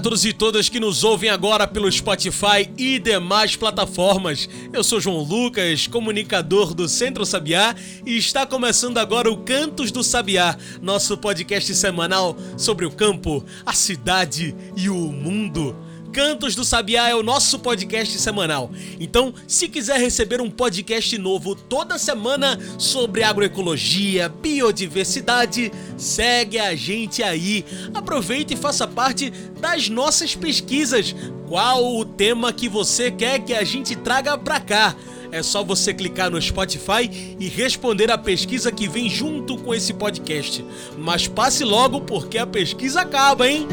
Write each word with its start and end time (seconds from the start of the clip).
Todos 0.00 0.24
e 0.24 0.32
todas 0.32 0.70
que 0.70 0.80
nos 0.80 1.04
ouvem 1.04 1.28
agora 1.28 1.66
pelo 1.66 1.90
Spotify 1.92 2.70
e 2.78 2.98
demais 2.98 3.54
plataformas. 3.54 4.48
Eu 4.72 4.82
sou 4.82 4.98
João 4.98 5.18
Lucas, 5.18 5.86
comunicador 5.86 6.72
do 6.72 6.88
Centro 6.88 7.26
Sabiá, 7.26 7.74
e 8.06 8.16
está 8.16 8.46
começando 8.46 8.96
agora 8.96 9.30
o 9.30 9.36
Cantos 9.38 9.92
do 9.92 10.02
Sabiá, 10.02 10.56
nosso 10.80 11.18
podcast 11.18 11.74
semanal 11.74 12.34
sobre 12.56 12.86
o 12.86 12.90
campo, 12.90 13.44
a 13.66 13.74
cidade 13.74 14.54
e 14.74 14.88
o 14.88 14.96
mundo. 14.96 15.76
Cantos 16.12 16.56
do 16.56 16.64
Sabiá 16.64 17.08
é 17.08 17.14
o 17.14 17.22
nosso 17.22 17.58
podcast 17.58 18.18
semanal. 18.18 18.70
Então, 18.98 19.32
se 19.46 19.68
quiser 19.68 20.00
receber 20.00 20.40
um 20.40 20.50
podcast 20.50 21.16
novo 21.16 21.54
toda 21.54 21.98
semana 21.98 22.58
sobre 22.78 23.22
agroecologia, 23.22 24.28
biodiversidade, 24.28 25.72
segue 25.96 26.58
a 26.58 26.74
gente 26.74 27.22
aí. 27.22 27.64
Aproveite 27.94 28.54
e 28.54 28.56
faça 28.56 28.88
parte 28.88 29.30
das 29.60 29.88
nossas 29.88 30.34
pesquisas. 30.34 31.14
Qual 31.48 31.96
o 31.96 32.04
tema 32.04 32.52
que 32.52 32.68
você 32.68 33.10
quer 33.10 33.40
que 33.40 33.54
a 33.54 33.62
gente 33.62 33.94
traga 33.94 34.36
pra 34.36 34.58
cá? 34.58 34.96
É 35.32 35.44
só 35.44 35.62
você 35.62 35.94
clicar 35.94 36.28
no 36.28 36.42
Spotify 36.42 37.36
e 37.38 37.48
responder 37.48 38.10
a 38.10 38.18
pesquisa 38.18 38.72
que 38.72 38.88
vem 38.88 39.08
junto 39.08 39.56
com 39.56 39.72
esse 39.72 39.92
podcast. 39.92 40.64
Mas 40.98 41.28
passe 41.28 41.62
logo 41.62 42.00
porque 42.00 42.36
a 42.36 42.46
pesquisa 42.46 43.02
acaba, 43.02 43.48
hein? 43.48 43.68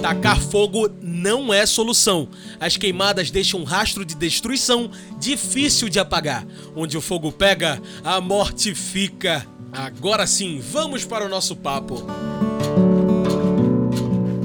Tacar 0.00 0.40
fogo 0.40 0.88
não 1.02 1.52
é 1.52 1.66
solução. 1.66 2.26
As 2.58 2.78
queimadas 2.78 3.30
deixam 3.30 3.60
um 3.60 3.64
rastro 3.64 4.02
de 4.02 4.14
destruição 4.14 4.90
difícil 5.18 5.90
de 5.90 6.00
apagar. 6.00 6.46
Onde 6.74 6.96
o 6.96 7.02
fogo 7.02 7.30
pega, 7.30 7.82
a 8.02 8.18
morte 8.18 8.74
fica. 8.74 9.46
Agora 9.70 10.26
sim, 10.26 10.58
vamos 10.58 11.04
para 11.04 11.26
o 11.26 11.28
nosso 11.28 11.54
papo. 11.54 12.02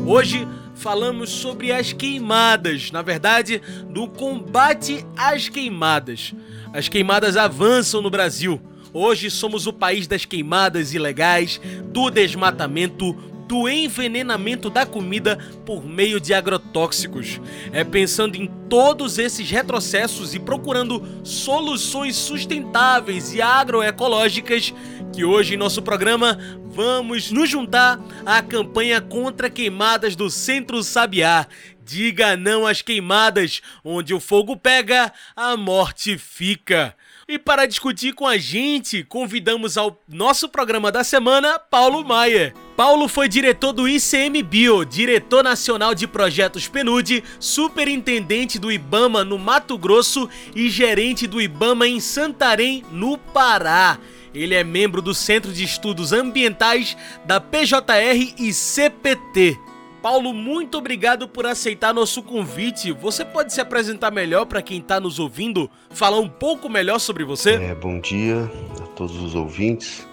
Hoje 0.06 0.46
falamos 0.76 1.30
sobre 1.30 1.72
as 1.72 1.94
queimadas, 1.94 2.92
na 2.92 3.02
verdade, 3.02 3.62
do 3.90 4.08
combate 4.08 5.06
às 5.18 5.50
queimadas. 5.50 6.34
As 6.74 6.88
queimadas 6.88 7.38
avançam 7.38 8.02
no 8.02 8.10
Brasil. 8.10 8.62
Hoje 8.94 9.32
somos 9.32 9.68
o 9.68 9.74
país 9.74 10.08
das 10.08 10.26
queimadas 10.26 10.94
ilegais, 10.94 11.60
do 11.86 12.10
desmatamento, 12.10 13.16
do 13.48 13.70
envenenamento 13.70 14.70
da 14.70 14.86
comida 14.86 15.38
por 15.66 15.86
meio 15.86 16.20
de 16.20 16.34
agrotóxicos. 16.34 17.40
É 17.72 17.84
pensando 17.84 18.36
em 18.36 18.48
todos 18.70 19.18
esses 19.20 19.50
retrocessos 19.50 20.34
e 20.34 20.40
procurando 20.40 21.04
soluções 21.24 22.16
sustentáveis 22.16 23.34
e 23.34 23.42
agroecológicas 23.42 24.74
que 25.14 25.24
hoje 25.24 25.54
em 25.54 25.58
nosso 25.58 25.82
programa 25.82 26.38
vamos 26.66 27.32
nos 27.32 27.50
juntar 27.50 28.00
à 28.26 28.42
campanha 28.42 29.00
contra 29.00 29.50
queimadas 29.50 30.16
do 30.16 30.30
Centro 30.30 30.84
Sabiá. 30.84 31.48
Diga 31.86 32.36
não 32.36 32.66
às 32.66 32.82
queimadas, 32.82 33.62
onde 33.84 34.14
o 34.14 34.20
fogo 34.20 34.58
pega, 34.58 35.14
a 35.36 35.56
morte 35.56 36.18
fica. 36.18 36.96
E 37.28 37.40
para 37.40 37.66
discutir 37.66 38.14
com 38.14 38.28
a 38.28 38.38
gente, 38.38 39.04
convidamos 39.04 39.78
ao 39.78 40.02
nosso 40.08 40.50
programa 40.50 40.92
da 40.92 41.04
semana 41.04 41.60
Paulo 41.60 42.04
Maia. 42.04 42.54
Paulo 42.76 43.08
foi 43.08 43.30
diretor 43.30 43.72
do 43.72 43.88
ICMBio, 43.88 44.84
diretor 44.84 45.42
nacional 45.42 45.96
de 45.96 46.06
projetos 46.06 46.68
PNUD, 46.68 47.24
superintendente 47.40 48.60
do 48.60 48.70
IBAMA 48.70 49.24
no 49.24 49.40
Mato 49.40 49.78
Grosso 49.78 50.30
e 50.54 50.70
gerente 50.70 51.26
do 51.26 51.42
IBAMA 51.42 51.88
em 51.88 52.02
Santarém, 52.02 52.84
no 52.92 53.18
Pará. 53.18 53.98
Ele 54.34 54.54
é 54.54 54.62
membro 54.62 55.02
do 55.02 55.14
Centro 55.14 55.54
de 55.54 55.64
Estudos 55.64 56.12
Ambientais 56.12 56.98
da 57.26 57.40
PJR 57.40 58.36
e 58.38 58.52
CPT. 58.52 59.58
Paulo, 60.02 60.34
muito 60.34 60.78
obrigado 60.78 61.30
por 61.30 61.46
aceitar 61.46 61.94
nosso 61.94 62.22
convite. 62.22 62.92
Você 62.92 63.24
pode 63.24 63.54
se 63.54 63.62
apresentar 63.62 64.12
melhor 64.12 64.46
para 64.46 64.62
quem 64.62 64.80
está 64.80 65.00
nos 65.00 65.18
ouvindo, 65.18 65.72
falar 65.90 66.20
um 66.20 66.30
pouco 66.30 66.68
melhor 66.68 67.00
sobre 67.00 67.24
você? 67.24 67.52
É, 67.52 67.74
bom 67.74 68.02
dia 68.02 68.52
a 68.84 68.88
todos 68.88 69.16
os 69.16 69.34
ouvintes. 69.34 70.06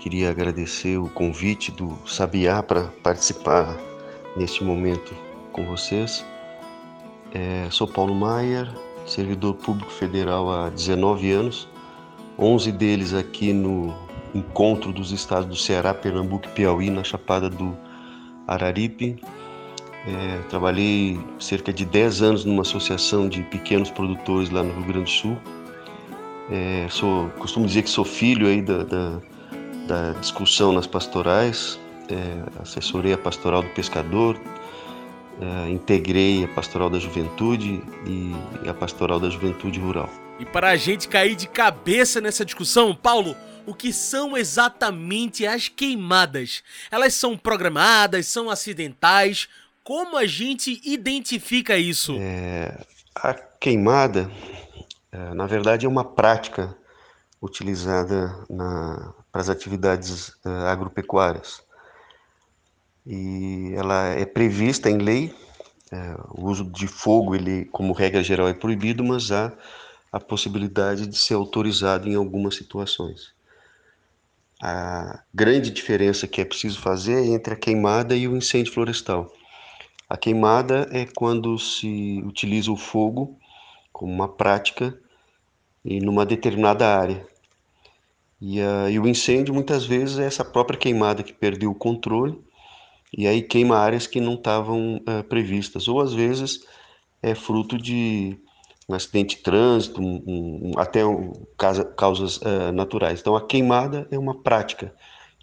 Queria 0.00 0.30
agradecer 0.30 0.96
o 0.96 1.10
convite 1.10 1.70
do 1.70 1.96
Sabiá 2.06 2.62
para 2.62 2.84
participar 3.02 3.76
neste 4.34 4.64
momento 4.64 5.14
com 5.52 5.66
vocês. 5.66 6.24
É, 7.34 7.68
sou 7.70 7.86
Paulo 7.86 8.14
Maier, 8.14 8.66
servidor 9.06 9.54
público 9.54 9.92
federal 9.92 10.50
há 10.50 10.70
19 10.70 11.30
anos 11.30 11.68
11 12.40 12.72
deles 12.72 13.12
aqui 13.12 13.52
no 13.52 13.94
encontro 14.34 14.90
dos 14.94 15.12
estados 15.12 15.46
do 15.46 15.56
Ceará, 15.56 15.92
Pernambuco 15.92 16.46
e 16.46 16.52
Piauí, 16.52 16.88
na 16.88 17.04
Chapada 17.04 17.50
do 17.50 17.76
Araripe. 18.46 19.22
É, 20.06 20.38
trabalhei 20.48 21.20
cerca 21.38 21.70
de 21.70 21.84
10 21.84 22.22
anos 22.22 22.44
numa 22.46 22.62
associação 22.62 23.28
de 23.28 23.42
pequenos 23.42 23.90
produtores 23.90 24.48
lá 24.48 24.62
no 24.62 24.72
Rio 24.72 24.84
Grande 24.84 25.04
do 25.04 25.10
Sul. 25.10 25.36
É, 26.50 26.86
sou, 26.88 27.28
costumo 27.38 27.66
dizer 27.66 27.82
que 27.82 27.90
sou 27.90 28.06
filho 28.06 28.46
aí 28.46 28.62
da, 28.62 28.84
da, 28.84 29.20
da 29.90 30.12
discussão 30.12 30.72
nas 30.72 30.86
pastorais. 30.86 31.78
É, 32.08 32.62
assessorei 32.62 33.12
a 33.12 33.18
pastoral 33.18 33.62
do 33.62 33.68
pescador, 33.70 34.40
é, 35.40 35.68
integrei 35.68 36.44
a 36.44 36.48
pastoral 36.48 36.88
da 36.88 36.98
juventude 36.98 37.82
e 38.06 38.68
a 38.68 38.74
pastoral 38.74 39.18
da 39.18 39.28
juventude 39.28 39.80
rural. 39.80 40.08
E 40.38 40.44
para 40.44 40.70
a 40.70 40.76
gente 40.76 41.08
cair 41.08 41.34
de 41.34 41.48
cabeça 41.48 42.20
nessa 42.20 42.44
discussão, 42.44 42.94
Paulo, 42.94 43.36
o 43.66 43.74
que 43.74 43.92
são 43.92 44.36
exatamente 44.36 45.46
as 45.46 45.68
queimadas. 45.68 46.62
Elas 46.90 47.14
são 47.14 47.36
programadas, 47.36 48.26
são 48.26 48.48
acidentais? 48.48 49.48
Como 49.84 50.16
a 50.16 50.26
gente 50.26 50.80
identifica 50.84 51.76
isso? 51.76 52.16
É, 52.18 52.78
a 53.14 53.34
queimada, 53.34 54.30
é, 55.10 55.34
na 55.34 55.46
verdade, 55.46 55.84
é 55.84 55.88
uma 55.88 56.04
prática 56.04 56.76
utilizada 57.42 58.44
para 59.30 59.40
as 59.40 59.48
atividades 59.48 60.32
é, 60.44 60.48
agropecuárias. 60.68 61.62
E 63.06 63.72
ela 63.74 64.08
é 64.08 64.24
prevista 64.24 64.90
em 64.90 64.98
lei. 64.98 65.34
É, 65.92 66.16
o 66.30 66.48
uso 66.48 66.64
de 66.64 66.86
fogo, 66.86 67.34
ele, 67.34 67.64
como 67.66 67.92
regra 67.92 68.22
geral, 68.22 68.48
é 68.48 68.54
proibido, 68.54 69.02
mas 69.02 69.32
há 69.32 69.52
a 70.12 70.20
possibilidade 70.20 71.06
de 71.06 71.16
ser 71.16 71.34
autorizado 71.34 72.08
em 72.08 72.14
algumas 72.14 72.54
situações. 72.54 73.32
A 74.62 75.22
grande 75.32 75.70
diferença 75.70 76.26
que 76.26 76.40
é 76.40 76.44
preciso 76.44 76.80
fazer 76.80 77.14
é 77.14 77.26
entre 77.26 77.54
a 77.54 77.56
queimada 77.56 78.14
e 78.14 78.28
o 78.28 78.36
incêndio 78.36 78.72
florestal. 78.72 79.32
A 80.08 80.16
queimada 80.16 80.88
é 80.92 81.06
quando 81.06 81.58
se 81.58 82.20
utiliza 82.26 82.70
o 82.70 82.76
fogo 82.76 83.38
como 83.92 84.12
uma 84.12 84.28
prática 84.28 84.98
e 85.84 86.00
numa 86.00 86.26
determinada 86.26 86.86
área. 86.86 87.26
E, 88.40 88.60
a, 88.60 88.90
e, 88.90 88.98
o 88.98 89.06
incêndio 89.06 89.52
muitas 89.52 89.84
vezes 89.84 90.18
é 90.18 90.24
essa 90.24 90.44
própria 90.44 90.78
queimada 90.78 91.22
que 91.22 91.32
perdeu 91.32 91.70
o 91.70 91.74
controle 91.74 92.38
e 93.16 93.26
aí 93.26 93.42
queima 93.42 93.76
áreas 93.76 94.06
que 94.06 94.20
não 94.20 94.34
estavam 94.34 94.96
uh, 94.96 95.24
previstas, 95.24 95.88
ou 95.88 96.00
às 96.00 96.14
vezes 96.14 96.64
é 97.22 97.34
fruto 97.34 97.76
de 97.76 98.36
um 98.88 98.94
acidente 98.94 99.36
de 99.36 99.42
trânsito, 99.42 100.00
um, 100.00 100.22
um, 100.26 100.72
até 100.78 101.04
um, 101.04 101.32
causa, 101.56 101.84
causas 101.84 102.36
uh, 102.38 102.72
naturais. 102.72 103.20
Então 103.20 103.36
a 103.36 103.46
queimada 103.46 104.06
é 104.10 104.18
uma 104.18 104.42
prática, 104.42 104.94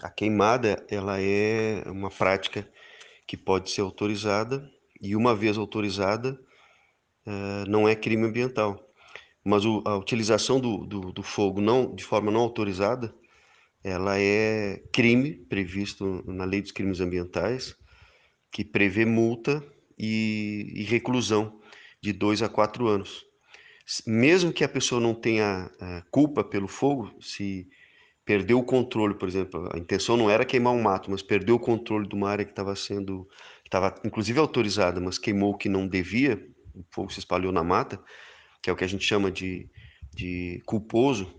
a 0.00 0.10
queimada 0.10 0.86
ela 0.88 1.20
é 1.20 1.82
uma 1.86 2.08
prática 2.08 2.68
que 3.26 3.36
pode 3.36 3.68
ser 3.70 3.80
autorizada 3.80 4.70
e 5.02 5.16
uma 5.16 5.34
vez 5.34 5.58
autorizada 5.58 6.40
é, 7.26 7.64
não 7.68 7.88
é 7.88 7.96
crime 7.96 8.26
ambiental. 8.26 8.88
Mas 9.44 9.64
o, 9.64 9.82
a 9.84 9.96
utilização 9.96 10.60
do, 10.60 10.86
do, 10.86 11.12
do, 11.12 11.22
fogo 11.22 11.60
não 11.60 11.92
de 11.92 12.04
forma 12.04 12.30
não 12.30 12.42
autorizada 12.42 13.12
ela 13.82 14.20
é 14.20 14.80
crime 14.92 15.32
previsto 15.32 16.22
na 16.26 16.44
lei 16.44 16.60
dos 16.62 16.70
crimes 16.70 17.00
ambientais 17.00 17.74
que 18.52 18.64
prevê 18.64 19.04
multa 19.04 19.64
e, 20.00 20.72
e 20.76 20.82
reclusão 20.84 21.60
de 22.00 22.10
dois 22.10 22.40
a 22.40 22.48
quatro 22.48 22.88
anos. 22.88 23.26
Mesmo 24.06 24.52
que 24.52 24.64
a 24.64 24.68
pessoa 24.68 24.98
não 24.98 25.14
tenha 25.14 25.70
uh, 25.74 26.10
culpa 26.10 26.42
pelo 26.42 26.66
fogo, 26.66 27.12
se 27.20 27.68
perdeu 28.24 28.58
o 28.58 28.64
controle, 28.64 29.14
por 29.14 29.28
exemplo, 29.28 29.68
a 29.74 29.78
intenção 29.78 30.16
não 30.16 30.30
era 30.30 30.44
queimar 30.44 30.72
um 30.72 30.80
mato, 30.80 31.10
mas 31.10 31.22
perdeu 31.22 31.56
o 31.56 31.60
controle 31.60 32.08
de 32.08 32.14
uma 32.14 32.30
área 32.30 32.44
que 32.44 32.52
estava 32.52 32.74
sendo, 32.74 33.28
estava 33.64 33.94
inclusive 34.04 34.38
autorizada, 34.38 35.00
mas 35.00 35.18
queimou 35.18 35.52
o 35.52 35.58
que 35.58 35.68
não 35.68 35.86
devia, 35.86 36.42
o 36.74 36.84
fogo 36.90 37.12
se 37.12 37.18
espalhou 37.18 37.52
na 37.52 37.64
mata, 37.64 38.02
que 38.62 38.70
é 38.70 38.72
o 38.72 38.76
que 38.76 38.84
a 38.84 38.88
gente 38.88 39.04
chama 39.04 39.30
de, 39.30 39.68
de 40.14 40.62
culposo, 40.64 41.34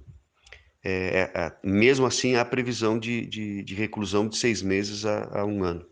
é, 0.83 1.31
é, 1.33 1.57
mesmo 1.63 2.05
assim 2.05 2.35
há 2.35 2.43
previsão 2.43 2.99
de, 2.99 3.25
de, 3.25 3.63
de 3.63 3.75
reclusão 3.75 4.27
de 4.27 4.37
seis 4.37 4.61
meses 4.61 5.05
a, 5.05 5.39
a 5.39 5.45
um 5.45 5.63
ano. 5.63 5.90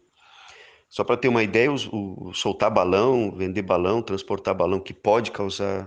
Só 0.89 1.03
para 1.03 1.17
ter 1.17 1.27
uma 1.27 1.43
ideia, 1.43 1.71
o, 1.71 2.29
o, 2.29 2.33
soltar 2.33 2.73
balão, 2.73 3.31
vender 3.35 3.61
balão, 3.61 4.01
transportar 4.01 4.55
balão 4.55 4.79
que 4.79 4.93
pode 4.93 5.31
causar 5.31 5.85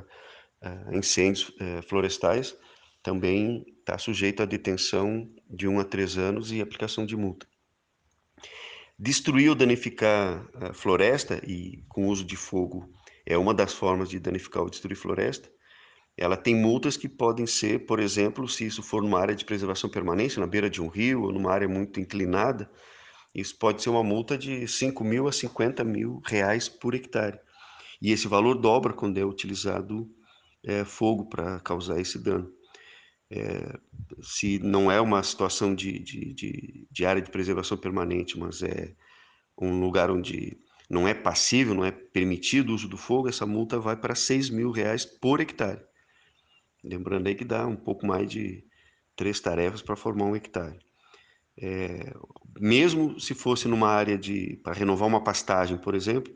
uh, 0.63 0.97
incêndios 0.97 1.49
uh, 1.49 1.83
florestais, 1.89 2.57
também 3.03 3.65
está 3.81 3.99
sujeito 3.99 4.43
à 4.43 4.47
detenção 4.47 5.29
de 5.51 5.67
um 5.67 5.81
a 5.81 5.85
três 5.85 6.17
anos 6.17 6.53
e 6.53 6.61
aplicação 6.61 7.05
de 7.05 7.17
multa. 7.17 7.47
Destruir 8.97 9.49
ou 9.49 9.57
danificar 9.57 10.49
a 10.55 10.73
floresta 10.73 11.43
e 11.45 11.83
com 11.89 12.07
uso 12.07 12.25
de 12.25 12.37
fogo 12.37 12.89
é 13.27 13.37
uma 13.37 13.53
das 13.53 13.75
formas 13.75 14.09
de 14.09 14.21
danificar 14.21 14.63
ou 14.63 14.71
destruir 14.71 14.95
floresta. 14.95 15.51
Ela 16.17 16.37
tem 16.37 16.55
multas 16.55 16.97
que 16.97 17.09
podem 17.09 17.47
ser, 17.47 17.87
por 17.87 17.99
exemplo, 17.99 18.47
se 18.47 18.65
isso 18.67 18.83
for 18.83 19.03
numa 19.03 19.19
área 19.19 19.35
de 19.35 19.45
preservação 19.45 19.91
permanente, 19.91 20.39
na 20.39 20.47
beira 20.47 20.71
de 20.71 20.81
um 20.81 20.87
rio 20.87 21.23
ou 21.23 21.33
numa 21.33 21.51
área 21.51 21.67
muito 21.67 21.99
inclinada, 21.99 22.71
isso 23.35 23.57
pode 23.59 23.83
ser 23.83 23.91
uma 23.91 24.03
multa 24.03 24.37
de 24.37 24.67
5 24.69 25.03
mil 25.03 25.27
a 25.27 25.33
50 25.33 25.83
mil 25.85 26.21
reais 26.25 26.69
por 26.69 26.95
hectare. 26.95 27.39
E 28.01 28.11
esse 28.11 28.29
valor 28.29 28.55
dobra 28.55 28.93
quando 28.93 29.19
é 29.19 29.25
utilizado 29.25 30.11
é, 30.65 30.85
fogo 30.85 31.27
para 31.27 31.61
causar 31.61 32.01
esse 32.01 32.19
dano. 32.19 32.53
É, 33.31 33.79
se 34.21 34.59
não 34.59 34.93
é 34.93 35.01
uma 35.01 35.23
situação 35.23 35.75
de, 35.75 35.99
de, 35.99 36.35
de, 36.35 36.87
de, 36.91 37.07
área 37.07 37.23
de 37.23 37.31
preservação 37.31 37.79
permanente, 37.79 38.39
mas 38.39 38.63
é 38.63 38.95
um 39.59 39.81
lugar 39.81 40.11
onde 40.11 40.59
não 40.91 41.09
é 41.09 41.15
passível, 41.15 41.75
não 41.75 41.85
é 41.85 41.91
permitido 41.91 42.71
o 42.71 42.75
uso 42.75 42.89
do 42.89 42.99
fogo, 42.99 43.29
essa 43.29 43.47
multa 43.47 43.79
vai 43.79 43.97
para 43.97 44.15
6 44.15 44.51
mil 44.51 44.71
reais 44.71 45.07
por 45.07 45.41
hectare. 45.41 45.81
Lembrando 46.85 47.29
aí 47.29 47.35
que 47.35 47.45
dá 47.45 47.67
um 47.67 47.77
pouco 47.77 48.07
mais 48.07 48.31
de 48.31 48.63
três 49.17 49.41
tarefas 49.41 49.81
para 49.81 49.97
formar 49.97 50.27
um 50.27 50.37
hectare. 50.37 50.79
É, 51.57 52.13
mesmo 52.59 53.19
se 53.19 53.35
fosse 53.35 53.69
numa 53.69 53.89
área 53.89 54.19
de 54.19 54.61
para 54.63 54.75
renovar 54.75 55.09
uma 55.09 55.23
pastagem, 55.23 55.77
por 55.77 55.95
exemplo, 55.95 56.33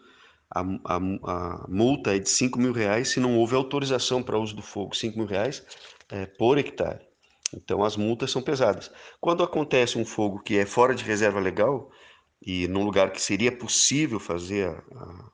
a, 0.50 0.60
a, 0.60 0.96
a, 0.96 1.66
multa 1.68 2.14
é 2.14 2.18
de 2.18 2.28
5 2.28 2.58
mil 2.58 2.72
reais 2.72 3.08
se 3.10 3.20
não 3.20 3.36
houve 3.36 3.54
autorização 3.54 4.22
para 4.22 4.38
uso 4.38 4.54
do 4.54 4.62
fogo, 4.62 4.94
5 4.94 5.18
mil 5.18 5.26
reais 5.26 5.64
é, 6.08 6.26
por 6.26 6.58
hectare. 6.58 7.00
Então 7.54 7.84
as 7.84 7.96
multas 7.96 8.30
são 8.30 8.42
pesadas. 8.42 8.90
Quando 9.20 9.42
acontece 9.42 9.98
um 9.98 10.04
fogo 10.04 10.40
que 10.40 10.58
é 10.58 10.66
fora 10.66 10.94
de 10.94 11.04
reserva 11.04 11.40
legal 11.40 11.90
e 12.40 12.68
num 12.68 12.84
lugar 12.84 13.10
que 13.10 13.20
seria 13.20 13.50
possível 13.56 14.20
fazer 14.20 14.68
a, 14.94 15.30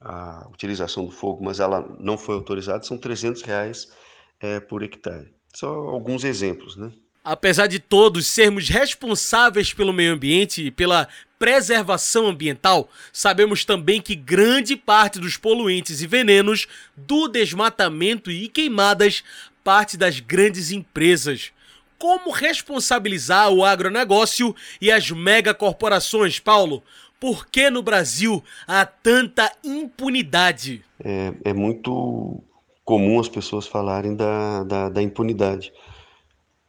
a 0.00 0.48
utilização 0.50 1.04
do 1.06 1.12
fogo, 1.12 1.44
mas 1.44 1.60
ela 1.60 1.80
não 1.98 2.18
foi 2.18 2.34
autorizada, 2.34 2.82
são 2.82 2.98
300 2.98 3.42
reais 3.42 3.92
é, 4.40 4.60
por 4.60 4.82
hectare. 4.82 5.34
Só 5.54 5.68
alguns 5.68 6.24
exemplos, 6.24 6.76
né? 6.76 6.92
Apesar 7.26 7.66
de 7.66 7.80
todos 7.80 8.28
sermos 8.28 8.68
responsáveis 8.68 9.74
pelo 9.74 9.92
meio 9.92 10.12
ambiente 10.12 10.64
e 10.64 10.70
pela 10.70 11.08
preservação 11.36 12.28
ambiental, 12.28 12.88
sabemos 13.12 13.64
também 13.64 14.00
que 14.00 14.14
grande 14.14 14.76
parte 14.76 15.18
dos 15.18 15.36
poluentes 15.36 16.00
e 16.00 16.06
venenos 16.06 16.68
do 16.96 17.26
desmatamento 17.26 18.30
e 18.30 18.46
queimadas 18.46 19.24
parte 19.64 19.96
das 19.96 20.20
grandes 20.20 20.70
empresas. 20.70 21.50
Como 21.98 22.30
responsabilizar 22.30 23.50
o 23.50 23.64
agronegócio 23.64 24.54
e 24.80 24.92
as 24.92 25.10
megacorporações, 25.10 26.38
Paulo? 26.38 26.80
Por 27.18 27.48
que 27.48 27.70
no 27.70 27.82
Brasil 27.82 28.44
há 28.68 28.86
tanta 28.86 29.50
impunidade? 29.64 30.84
É, 31.02 31.32
é 31.46 31.52
muito 31.52 32.40
comum 32.84 33.18
as 33.18 33.28
pessoas 33.28 33.66
falarem 33.66 34.14
da, 34.14 34.62
da, 34.62 34.88
da 34.90 35.02
impunidade. 35.02 35.72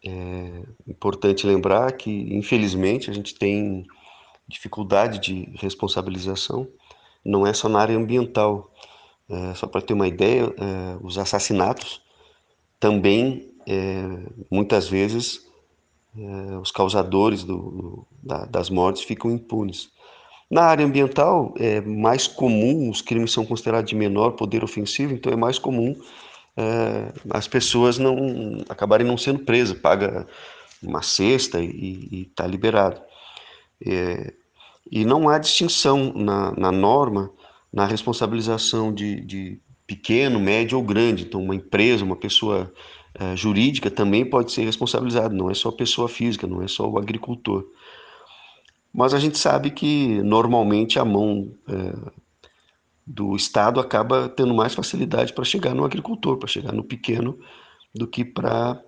É 0.08 0.92
importante 0.92 1.46
lembrar 1.46 1.92
que, 1.92 2.12
infelizmente, 2.34 3.10
a 3.10 3.14
gente 3.14 3.36
tem 3.36 3.86
dificuldade 4.48 5.20
de 5.20 5.50
responsabilização, 5.56 6.68
não 7.26 7.46
é 7.46 7.54
só 7.54 7.68
na 7.68 7.80
área 7.80 7.98
ambiental. 7.98 8.72
É, 9.30 9.54
só 9.56 9.68
para 9.68 9.82
ter 9.82 9.94
uma 9.94 10.08
ideia, 10.08 10.44
é, 10.44 10.98
os 11.02 11.18
assassinatos 11.18 12.02
também, 12.80 13.52
é, 13.68 14.20
muitas 14.50 14.88
vezes, 14.88 15.46
é, 16.18 16.58
os 16.58 16.72
causadores 16.72 17.44
do, 17.44 18.08
da, 18.24 18.46
das 18.46 18.70
mortes 18.70 19.04
ficam 19.04 19.30
impunes. 19.30 19.90
Na 20.50 20.64
área 20.64 20.86
ambiental, 20.86 21.54
é 21.58 21.82
mais 21.82 22.26
comum, 22.26 22.90
os 22.90 23.02
crimes 23.02 23.34
são 23.34 23.46
considerados 23.46 23.90
de 23.90 23.96
menor 23.98 24.32
poder 24.32 24.64
ofensivo, 24.64 25.14
então 25.14 25.34
é 25.34 25.36
mais 25.36 25.60
comum 25.60 25.94
é, 26.58 27.14
as 27.30 27.48
pessoas 27.48 28.00
não 28.00 28.64
acabarem 28.68 29.06
não 29.06 29.18
sendo 29.18 29.40
presas, 29.40 29.78
paga 29.78 30.28
uma 30.82 31.02
cesta 31.02 31.62
e 31.62 32.28
está 32.30 32.48
liberado. 32.48 33.00
É, 33.86 34.34
e 34.92 35.06
não 35.06 35.30
há 35.30 35.38
distinção 35.38 36.12
na, 36.14 36.52
na 36.54 36.72
norma, 36.72 37.32
na 37.72 37.86
responsabilização 37.86 38.94
de, 38.94 39.22
de, 39.22 39.60
pequeno, 39.86 40.40
médio 40.40 40.78
ou 40.78 40.84
grande. 40.84 41.24
Então, 41.24 41.42
uma 41.42 41.56
empresa, 41.56 42.04
uma 42.04 42.16
pessoa 42.16 42.74
é, 43.14 43.36
jurídica 43.36 43.92
também 43.92 44.26
pode 44.26 44.52
ser 44.52 44.64
responsabilizada, 44.64 45.34
não 45.34 45.50
é 45.50 45.54
só 45.54 45.70
a 45.70 45.74
pessoa 45.74 46.10
física, 46.10 46.48
não 46.48 46.62
é 46.62 46.68
só 46.68 46.90
o 46.90 46.98
agricultor. 46.98 47.66
Mas 48.94 49.14
a 49.14 49.20
gente 49.20 49.38
sabe 49.38 49.70
que 49.70 50.22
normalmente 50.24 50.98
a 50.98 51.06
mão 51.06 51.52
é, 51.68 52.12
do 53.08 53.38
Estado 53.38 53.80
acaba 53.80 54.28
tendo 54.28 54.54
mais 54.54 54.76
facilidade 54.76 55.32
para 55.32 55.46
chegar 55.46 55.74
no 55.74 55.86
agricultor, 55.86 56.38
para 56.38 56.50
chegar 56.50 56.74
no 56.74 56.84
pequeno, 56.84 57.40
do 57.96 58.06
que 58.06 58.26
para 58.26 58.82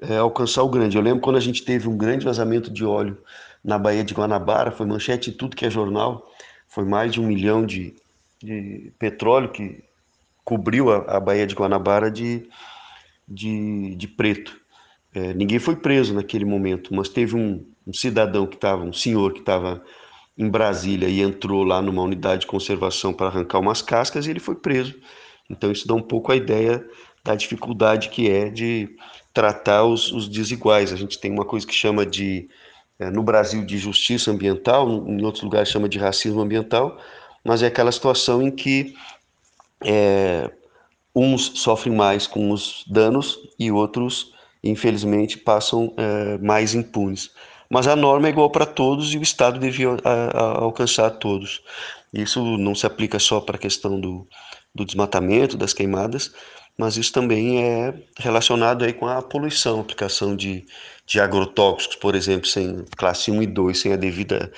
é, 0.00 0.16
alcançar 0.16 0.62
o 0.62 0.68
grande. 0.70 0.96
Eu 0.96 1.02
lembro 1.02 1.20
quando 1.20 1.36
a 1.36 1.40
gente 1.40 1.62
teve 1.62 1.86
um 1.86 1.96
grande 1.96 2.24
vazamento 2.24 2.70
de 2.70 2.86
óleo 2.86 3.18
na 3.62 3.78
Baía 3.78 4.02
de 4.02 4.14
Guanabara, 4.14 4.70
foi 4.70 4.86
manchete 4.86 5.30
tudo 5.30 5.54
que 5.54 5.66
é 5.66 5.70
jornal, 5.70 6.32
foi 6.66 6.86
mais 6.86 7.12
de 7.12 7.20
um 7.20 7.26
milhão 7.26 7.66
de, 7.66 7.94
de 8.42 8.90
petróleo 8.98 9.50
que 9.50 9.84
cobriu 10.42 10.90
a, 10.90 11.16
a 11.16 11.20
Baía 11.20 11.46
de 11.46 11.54
Guanabara 11.54 12.10
de, 12.10 12.48
de, 13.28 13.94
de 13.94 14.08
preto. 14.08 14.58
É, 15.12 15.34
ninguém 15.34 15.58
foi 15.58 15.76
preso 15.76 16.14
naquele 16.14 16.46
momento, 16.46 16.94
mas 16.94 17.10
teve 17.10 17.36
um, 17.36 17.62
um 17.86 17.92
cidadão 17.92 18.46
que 18.46 18.54
estava, 18.54 18.82
um 18.84 18.92
senhor 18.92 19.34
que 19.34 19.40
estava 19.40 19.82
em 20.36 20.48
Brasília 20.48 21.08
e 21.08 21.20
entrou 21.20 21.62
lá 21.64 21.80
numa 21.80 22.02
unidade 22.02 22.42
de 22.42 22.46
conservação 22.46 23.12
para 23.12 23.28
arrancar 23.28 23.58
umas 23.58 23.80
cascas 23.80 24.26
e 24.26 24.30
ele 24.30 24.40
foi 24.40 24.54
preso. 24.54 24.94
Então 25.48 25.70
isso 25.70 25.86
dá 25.86 25.94
um 25.94 26.02
pouco 26.02 26.32
a 26.32 26.36
ideia 26.36 26.84
da 27.24 27.34
dificuldade 27.34 28.08
que 28.10 28.30
é 28.30 28.48
de 28.48 28.96
tratar 29.32 29.84
os, 29.84 30.12
os 30.12 30.28
desiguais. 30.28 30.92
A 30.92 30.96
gente 30.96 31.18
tem 31.18 31.30
uma 31.30 31.44
coisa 31.44 31.66
que 31.66 31.74
chama 31.74 32.04
de, 32.04 32.48
é, 32.98 33.10
no 33.10 33.22
Brasil, 33.22 33.64
de 33.64 33.78
justiça 33.78 34.30
ambiental, 34.30 34.88
em 35.08 35.24
outros 35.24 35.42
lugares 35.42 35.68
chama 35.68 35.88
de 35.88 35.98
racismo 35.98 36.40
ambiental, 36.40 36.98
mas 37.44 37.62
é 37.62 37.66
aquela 37.66 37.92
situação 37.92 38.42
em 38.42 38.50
que 38.50 38.94
é, 39.84 40.50
uns 41.14 41.60
sofrem 41.60 41.94
mais 41.94 42.26
com 42.26 42.50
os 42.50 42.84
danos 42.88 43.38
e 43.58 43.70
outros 43.70 44.34
infelizmente, 44.68 45.38
passam 45.38 45.92
é, 45.96 46.38
mais 46.38 46.74
impunes. 46.74 47.30
Mas 47.70 47.86
a 47.86 47.96
norma 47.96 48.28
é 48.28 48.30
igual 48.30 48.50
para 48.50 48.66
todos 48.66 49.12
e 49.12 49.18
o 49.18 49.22
Estado 49.22 49.58
devia 49.58 49.88
a, 50.04 50.10
a, 50.10 50.58
alcançar 50.58 51.10
todos. 51.10 51.62
Isso 52.12 52.56
não 52.56 52.74
se 52.74 52.86
aplica 52.86 53.18
só 53.18 53.40
para 53.40 53.56
a 53.56 53.58
questão 53.58 54.00
do, 54.00 54.26
do 54.74 54.84
desmatamento, 54.84 55.56
das 55.56 55.72
queimadas, 55.72 56.32
mas 56.78 56.96
isso 56.96 57.12
também 57.12 57.62
é 57.62 57.94
relacionado 58.18 58.84
aí 58.84 58.92
com 58.92 59.06
a 59.06 59.22
poluição, 59.22 59.80
aplicação 59.80 60.36
de, 60.36 60.64
de 61.06 61.18
agrotóxicos, 61.20 61.96
por 61.96 62.14
exemplo, 62.14 62.46
sem 62.46 62.84
classe 62.96 63.30
1 63.30 63.42
e 63.42 63.46
2, 63.46 63.80
sem 63.80 63.92
a 63.92 63.96
devida 63.96 64.52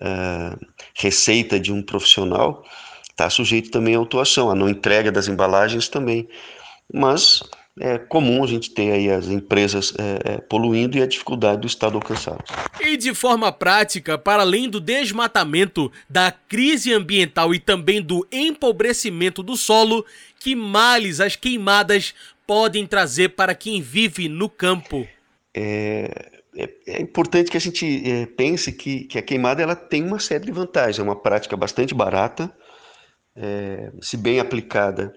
uh, 0.00 0.66
receita 0.94 1.58
de 1.58 1.72
um 1.72 1.82
profissional, 1.82 2.64
está 3.10 3.28
sujeito 3.28 3.70
também 3.70 3.94
à 3.94 3.98
autuação, 3.98 4.50
a 4.50 4.54
não 4.54 4.68
entrega 4.68 5.10
das 5.10 5.28
embalagens 5.28 5.88
também. 5.88 6.28
Mas 6.92 7.42
é 7.78 7.98
comum 7.98 8.44
a 8.44 8.46
gente 8.46 8.70
ter 8.70 8.92
aí 8.92 9.10
as 9.10 9.26
empresas 9.26 9.92
é, 9.98 10.34
é, 10.34 10.38
poluindo 10.38 10.96
e 10.96 11.02
a 11.02 11.06
dificuldade 11.06 11.60
do 11.60 11.66
Estado 11.66 11.96
alcançar. 11.96 12.38
E 12.80 12.96
de 12.96 13.12
forma 13.14 13.50
prática, 13.50 14.16
para 14.16 14.42
além 14.42 14.68
do 14.68 14.80
desmatamento, 14.80 15.90
da 16.08 16.30
crise 16.30 16.92
ambiental 16.92 17.52
e 17.52 17.58
também 17.58 18.00
do 18.00 18.26
empobrecimento 18.30 19.42
do 19.42 19.56
solo, 19.56 20.04
que 20.38 20.54
males 20.54 21.20
as 21.20 21.34
queimadas 21.34 22.14
podem 22.46 22.86
trazer 22.86 23.30
para 23.30 23.54
quem 23.54 23.80
vive 23.80 24.28
no 24.28 24.48
campo? 24.48 25.06
É, 25.52 26.30
é, 26.56 26.70
é 26.86 27.02
importante 27.02 27.50
que 27.50 27.56
a 27.56 27.60
gente 27.60 28.08
é, 28.08 28.26
pense 28.26 28.70
que, 28.70 29.04
que, 29.04 29.18
a 29.18 29.22
queimada 29.22 29.62
ela 29.62 29.74
tem 29.74 30.04
uma 30.04 30.20
série 30.20 30.44
de 30.44 30.52
vantagens. 30.52 31.00
É 31.00 31.02
uma 31.02 31.16
prática 31.16 31.56
bastante 31.56 31.92
barata, 31.92 32.52
é, 33.34 33.90
se 34.00 34.16
bem 34.16 34.38
aplicada 34.38 35.12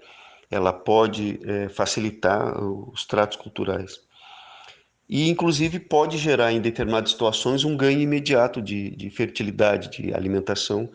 ela 0.49 0.71
pode 0.71 1.39
é, 1.43 1.69
facilitar 1.69 2.57
os 2.63 3.05
tratos 3.05 3.37
culturais. 3.37 3.99
E, 5.09 5.29
inclusive, 5.29 5.79
pode 5.79 6.17
gerar, 6.17 6.51
em 6.51 6.59
determinadas 6.59 7.11
situações, 7.11 7.63
um 7.63 7.77
ganho 7.77 8.01
imediato 8.01 8.61
de, 8.61 8.89
de 8.91 9.09
fertilidade, 9.09 9.89
de 9.89 10.13
alimentação 10.13 10.89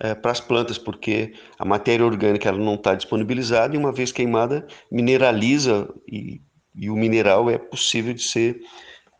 é, 0.00 0.14
para 0.14 0.30
as 0.30 0.40
plantas, 0.40 0.78
porque 0.78 1.34
a 1.58 1.64
matéria 1.64 2.04
orgânica 2.04 2.48
ela 2.48 2.58
não 2.58 2.74
está 2.74 2.94
disponibilizada 2.94 3.74
e, 3.74 3.78
uma 3.78 3.92
vez 3.92 4.10
queimada, 4.10 4.66
mineraliza 4.90 5.88
e, 6.10 6.40
e 6.74 6.88
o 6.88 6.96
mineral 6.96 7.50
é 7.50 7.58
possível 7.58 8.14
de 8.14 8.22
ser 8.22 8.60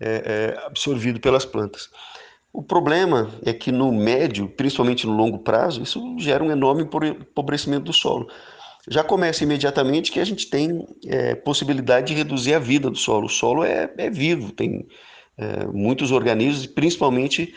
é, 0.00 0.54
é 0.56 0.66
absorvido 0.66 1.20
pelas 1.20 1.44
plantas. 1.44 1.90
O 2.50 2.62
problema 2.62 3.30
é 3.44 3.52
que 3.52 3.70
no 3.70 3.92
médio, 3.92 4.48
principalmente 4.48 5.06
no 5.06 5.12
longo 5.12 5.40
prazo, 5.40 5.82
isso 5.82 6.16
gera 6.18 6.42
um 6.42 6.50
enorme 6.50 6.82
empobrecimento 6.82 7.84
do 7.84 7.92
solo 7.92 8.28
já 8.86 9.02
começa 9.02 9.44
imediatamente 9.44 10.12
que 10.12 10.20
a 10.20 10.24
gente 10.24 10.48
tem 10.48 10.86
é, 11.06 11.34
possibilidade 11.34 12.08
de 12.08 12.14
reduzir 12.14 12.54
a 12.54 12.58
vida 12.58 12.90
do 12.90 12.96
solo. 12.96 13.26
O 13.26 13.30
solo 13.30 13.64
é, 13.64 13.92
é 13.96 14.10
vivo, 14.10 14.52
tem 14.52 14.86
é, 15.36 15.66
muitos 15.66 16.12
organismos, 16.12 16.66
principalmente 16.66 17.54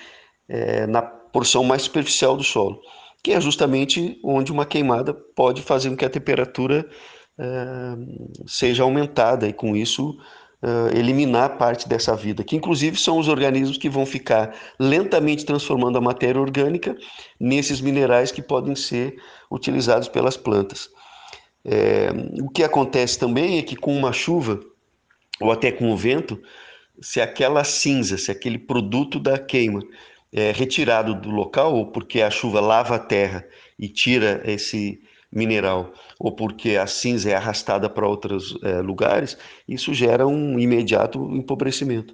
é, 0.48 0.88
na 0.88 1.02
porção 1.02 1.64
mais 1.64 1.84
superficial 1.84 2.36
do 2.36 2.44
solo, 2.44 2.80
que 3.24 3.32
é 3.32 3.42
justamente 3.42 4.20
onde 4.24 4.52
uma 4.52 4.66
queimada 4.66 5.14
pode 5.14 5.62
fazer 5.62 5.90
com 5.90 5.98
que 5.98 6.06
a 6.06 6.10
temperatura 6.10 6.86
é, 7.40 7.46
seja 8.46 8.84
aumentada 8.84 9.48
e 9.48 9.54
com 9.54 9.76
isso 9.76 10.18
é, 10.62 10.98
eliminar 10.98 11.58
parte 11.58 11.88
dessa 11.88 12.16
vida, 12.16 12.44
que 12.44 12.56
inclusive 12.56 12.96
são 12.98 13.18
os 13.18 13.28
organismos 13.28 13.78
que 13.78 13.90
vão 13.90 14.06
ficar 14.06 14.54
lentamente 14.80 15.46
transformando 15.46 15.98
a 15.98 16.02
matéria 16.02 16.40
orgânica 16.40 16.96
nesses 17.40 17.82
minerais 17.82 18.32
que 18.32 18.42
podem 18.42 18.76
ser 18.76 19.16
utilizados 19.50 20.08
pelas 20.08 20.38
plantas. 20.38 20.90
É, 21.64 22.10
o 22.42 22.50
que 22.50 22.64
acontece 22.64 23.18
também 23.20 23.60
é 23.60 23.62
que 23.62 23.76
com 23.76 23.96
uma 23.96 24.12
chuva, 24.12 24.60
ou 25.40 25.52
até 25.52 25.72
com 25.72 25.92
o 25.92 25.98
vento, 25.98 26.42
se 27.02 27.22
aquela 27.22 27.64
cinza, 27.64 28.18
se 28.18 28.32
aquele 28.32 28.58
produto 28.58 29.20
da 29.20 29.38
queima 29.38 29.82
é 30.34 30.52
retirado 30.52 31.14
do 31.14 31.30
local, 31.30 31.76
ou 31.76 31.88
porque 31.88 32.22
a 32.22 32.30
chuva 32.30 32.62
lava 32.62 32.96
a 32.96 33.00
terra 33.00 33.46
e 33.78 33.90
tira 33.90 34.42
esse 34.46 35.02
mineral, 35.32 35.94
ou 36.20 36.32
porque 36.32 36.76
a 36.76 36.88
cinza 36.88 37.30
é 37.30 37.36
arrastada 37.36 37.90
para 37.90 38.08
outros 38.08 38.58
é, 38.64 38.82
lugares, 38.82 39.38
isso 39.68 39.94
gera 39.94 40.28
um 40.28 40.60
imediato 40.60 41.20
empobrecimento. 41.36 42.14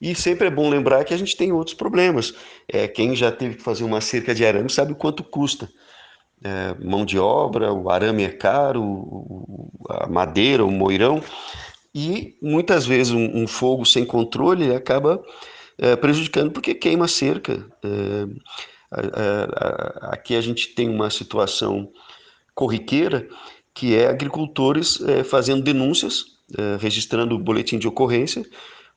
E 0.00 0.14
sempre 0.14 0.48
é 0.48 0.50
bom 0.50 0.68
lembrar 0.68 1.04
que 1.04 1.14
a 1.14 1.16
gente 1.16 1.36
tem 1.36 1.52
outros 1.52 1.74
problemas. 1.74 2.34
É, 2.68 2.86
quem 2.86 3.14
já 3.14 3.30
teve 3.32 3.56
que 3.56 3.62
fazer 3.62 3.84
uma 3.84 4.00
cerca 4.00 4.34
de 4.34 4.44
arame 4.44 4.70
sabe 4.70 4.92
o 4.92 4.96
quanto 4.96 5.24
custa 5.24 5.68
é, 6.44 6.74
mão 6.84 7.04
de 7.04 7.18
obra, 7.18 7.72
o 7.72 7.90
arame 7.90 8.22
é 8.22 8.28
caro, 8.28 9.70
a 9.88 10.06
madeira, 10.06 10.64
o 10.64 10.70
moirão, 10.70 11.22
e 11.94 12.36
muitas 12.42 12.84
vezes 12.86 13.12
um, 13.12 13.42
um 13.42 13.46
fogo 13.46 13.84
sem 13.84 14.04
controle 14.04 14.74
acaba 14.74 15.22
é, 15.78 15.96
prejudicando 15.96 16.50
porque 16.52 16.74
queima 16.74 17.06
a 17.06 17.08
cerca. 17.08 17.66
É, 17.82 18.26
aqui 20.02 20.36
a 20.36 20.40
gente 20.40 20.68
tem 20.68 20.88
uma 20.88 21.10
situação 21.10 21.90
corriqueira 22.54 23.26
que 23.74 23.96
é 23.96 24.06
agricultores 24.06 25.00
é, 25.00 25.24
fazendo 25.24 25.62
denúncias, 25.62 26.24
é, 26.56 26.76
registrando 26.80 27.34
o 27.34 27.38
boletim 27.38 27.76
de 27.76 27.88
ocorrência, 27.88 28.44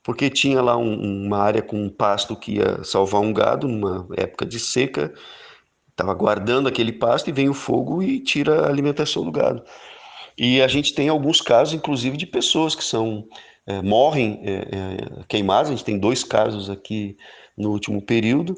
porque 0.04 0.30
tinha 0.30 0.62
lá 0.62 0.76
um, 0.76 1.26
uma 1.26 1.38
área 1.38 1.60
com 1.60 1.82
um 1.82 1.90
pasto 1.90 2.36
que 2.36 2.56
ia 2.56 2.82
salvar 2.84 3.20
um 3.20 3.32
gado 3.32 3.66
numa 3.66 4.06
época 4.16 4.46
de 4.46 4.60
seca, 4.60 5.12
estava 5.98 6.14
guardando 6.14 6.68
aquele 6.68 6.92
pasto 6.92 7.28
e 7.28 7.32
vem 7.32 7.48
o 7.48 7.54
fogo 7.54 8.00
e 8.00 8.20
tira 8.20 8.66
a 8.66 8.68
alimentação 8.68 9.24
do 9.24 9.32
gado. 9.32 9.64
E 10.36 10.62
a 10.62 10.68
gente 10.68 10.94
tem 10.94 11.08
alguns 11.08 11.40
casos, 11.40 11.74
inclusive, 11.74 12.16
de 12.16 12.24
pessoas 12.24 12.76
que 12.76 12.84
são 12.84 13.26
é, 13.66 13.82
morrem 13.82 14.40
é, 14.44 14.52
é, 14.52 15.24
queimadas. 15.26 15.68
A 15.68 15.72
gente 15.72 15.84
tem 15.84 15.98
dois 15.98 16.22
casos 16.22 16.70
aqui 16.70 17.16
no 17.56 17.72
último 17.72 18.00
período. 18.00 18.54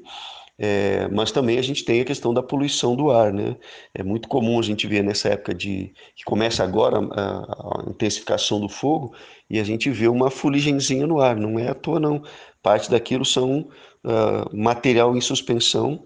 É, 0.62 1.09
mas 1.09 1.32
também 1.32 1.59
a 1.59 1.62
gente 1.62 1.82
tem 1.87 2.02
a 2.02 2.04
questão 2.04 2.35
da 2.35 2.42
poluição 2.42 2.94
do 2.94 3.11
ar, 3.11 3.32
né? 3.32 3.56
É 3.94 4.02
muito 4.02 4.28
comum 4.28 4.59
a 4.59 4.62
gente 4.62 4.87
ver 4.87 5.02
nessa 5.02 5.30
época 5.30 5.54
de 5.54 5.94
que 6.14 6.23
começa 6.23 6.62
agora 6.62 6.99
a, 6.99 7.38
a 7.78 7.85
intensificação 7.88 8.61
do 8.61 8.68
fogo 8.68 9.14
e 9.49 9.59
a 9.59 9.64
gente 9.64 9.88
vê 9.88 10.06
uma 10.06 10.30
fuligenzinha 10.30 11.06
no 11.06 11.18
ar. 11.18 11.35
Não 11.35 11.59
é 11.59 11.70
à 11.70 11.75
toa 11.75 11.99
não. 11.99 12.23
Parte 12.62 12.90
daquilo 12.90 13.25
são 13.25 13.70
uh, 14.04 14.54
material 14.54 15.16
em 15.16 15.20
suspensão 15.23 16.04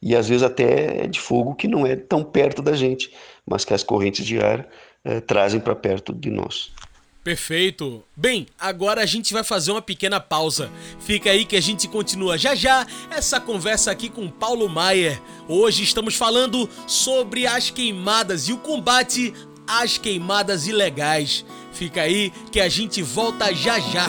e 0.00 0.14
às 0.14 0.28
vezes 0.28 0.42
até 0.42 1.04
é 1.04 1.06
de 1.06 1.20
fogo 1.20 1.54
que 1.54 1.68
não 1.68 1.86
é 1.86 1.96
tão 1.96 2.22
perto 2.22 2.62
da 2.62 2.74
gente, 2.74 3.10
mas 3.46 3.64
que 3.64 3.74
as 3.74 3.82
correntes 3.82 4.24
de 4.24 4.38
ar 4.38 4.60
uh, 4.60 5.20
trazem 5.22 5.60
para 5.60 5.74
perto 5.74 6.12
de 6.12 6.30
nós. 6.30 6.72
Perfeito. 7.26 8.04
Bem, 8.14 8.46
agora 8.56 9.02
a 9.02 9.04
gente 9.04 9.34
vai 9.34 9.42
fazer 9.42 9.72
uma 9.72 9.82
pequena 9.82 10.20
pausa. 10.20 10.70
Fica 11.00 11.28
aí 11.28 11.44
que 11.44 11.56
a 11.56 11.60
gente 11.60 11.88
continua 11.88 12.38
já 12.38 12.54
já 12.54 12.86
essa 13.10 13.40
conversa 13.40 13.90
aqui 13.90 14.08
com 14.08 14.30
Paulo 14.30 14.68
Maier. 14.68 15.20
Hoje 15.48 15.82
estamos 15.82 16.14
falando 16.14 16.70
sobre 16.86 17.44
as 17.44 17.68
queimadas 17.68 18.48
e 18.48 18.52
o 18.52 18.58
combate 18.58 19.34
às 19.66 19.98
queimadas 19.98 20.68
ilegais. 20.68 21.44
Fica 21.72 22.02
aí 22.02 22.30
que 22.52 22.60
a 22.60 22.68
gente 22.68 23.02
volta 23.02 23.52
já 23.52 23.80
já. 23.80 24.06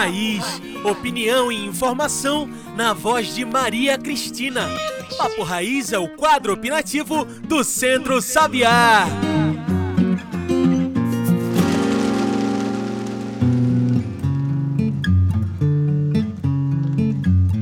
Raiz, 0.00 0.62
opinião 0.82 1.52
e 1.52 1.66
informação 1.66 2.48
na 2.74 2.94
voz 2.94 3.34
de 3.34 3.44
Maria 3.44 3.98
Cristina. 3.98 4.66
Papo 5.18 5.42
Raiz 5.42 5.92
é 5.92 5.98
o 5.98 6.08
quadro 6.16 6.54
opinativo 6.54 7.26
do 7.26 7.62
Centro 7.62 8.22
Sabiá. 8.22 9.06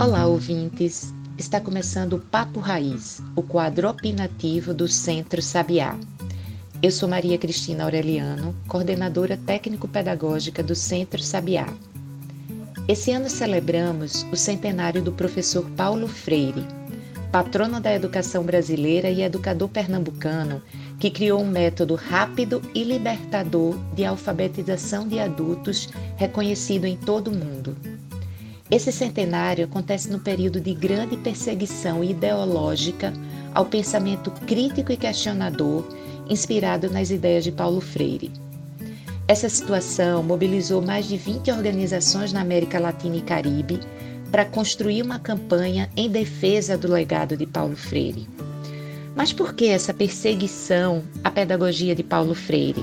Olá, 0.00 0.26
ouvintes. 0.26 1.12
Está 1.36 1.60
começando 1.60 2.12
o 2.12 2.20
Papo 2.20 2.60
Raiz, 2.60 3.20
o 3.34 3.42
quadro 3.42 3.90
opinativo 3.90 4.72
do 4.72 4.86
Centro 4.86 5.42
Sabiá. 5.42 5.98
Eu 6.80 6.92
sou 6.92 7.08
Maria 7.08 7.36
Cristina 7.36 7.82
Aureliano, 7.82 8.54
coordenadora 8.68 9.36
técnico-pedagógica 9.36 10.62
do 10.62 10.76
Centro 10.76 11.20
Sabiá. 11.20 11.66
Esse 12.88 13.12
ano 13.12 13.28
celebramos 13.28 14.26
o 14.32 14.36
centenário 14.36 15.02
do 15.02 15.12
professor 15.12 15.62
Paulo 15.76 16.08
Freire, 16.08 16.64
patrono 17.30 17.80
da 17.80 17.92
educação 17.94 18.42
brasileira 18.42 19.10
e 19.10 19.20
educador 19.20 19.68
pernambucano, 19.68 20.62
que 20.98 21.10
criou 21.10 21.42
um 21.42 21.46
método 21.46 21.94
rápido 21.94 22.62
e 22.74 22.82
libertador 22.82 23.76
de 23.94 24.06
alfabetização 24.06 25.06
de 25.06 25.20
adultos 25.20 25.90
reconhecido 26.16 26.86
em 26.86 26.96
todo 26.96 27.28
o 27.28 27.34
mundo. 27.34 27.76
Esse 28.70 28.90
centenário 28.90 29.66
acontece 29.66 30.10
no 30.10 30.20
período 30.20 30.58
de 30.58 30.72
grande 30.72 31.18
perseguição 31.18 32.02
ideológica 32.02 33.12
ao 33.54 33.66
pensamento 33.66 34.30
crítico 34.46 34.90
e 34.90 34.96
questionador 34.96 35.84
inspirado 36.26 36.88
nas 36.88 37.10
ideias 37.10 37.44
de 37.44 37.52
Paulo 37.52 37.82
Freire. 37.82 38.47
Essa 39.28 39.50
situação 39.50 40.22
mobilizou 40.22 40.80
mais 40.80 41.06
de 41.06 41.18
20 41.18 41.50
organizações 41.50 42.32
na 42.32 42.40
América 42.40 42.80
Latina 42.80 43.16
e 43.16 43.20
Caribe 43.20 43.78
para 44.30 44.46
construir 44.46 45.02
uma 45.02 45.18
campanha 45.18 45.90
em 45.94 46.08
defesa 46.08 46.78
do 46.78 46.90
legado 46.90 47.36
de 47.36 47.44
Paulo 47.44 47.76
Freire. 47.76 48.26
Mas 49.14 49.30
por 49.30 49.52
que 49.52 49.66
essa 49.66 49.92
perseguição 49.92 51.04
à 51.22 51.30
pedagogia 51.30 51.94
de 51.94 52.02
Paulo 52.02 52.34
Freire? 52.34 52.82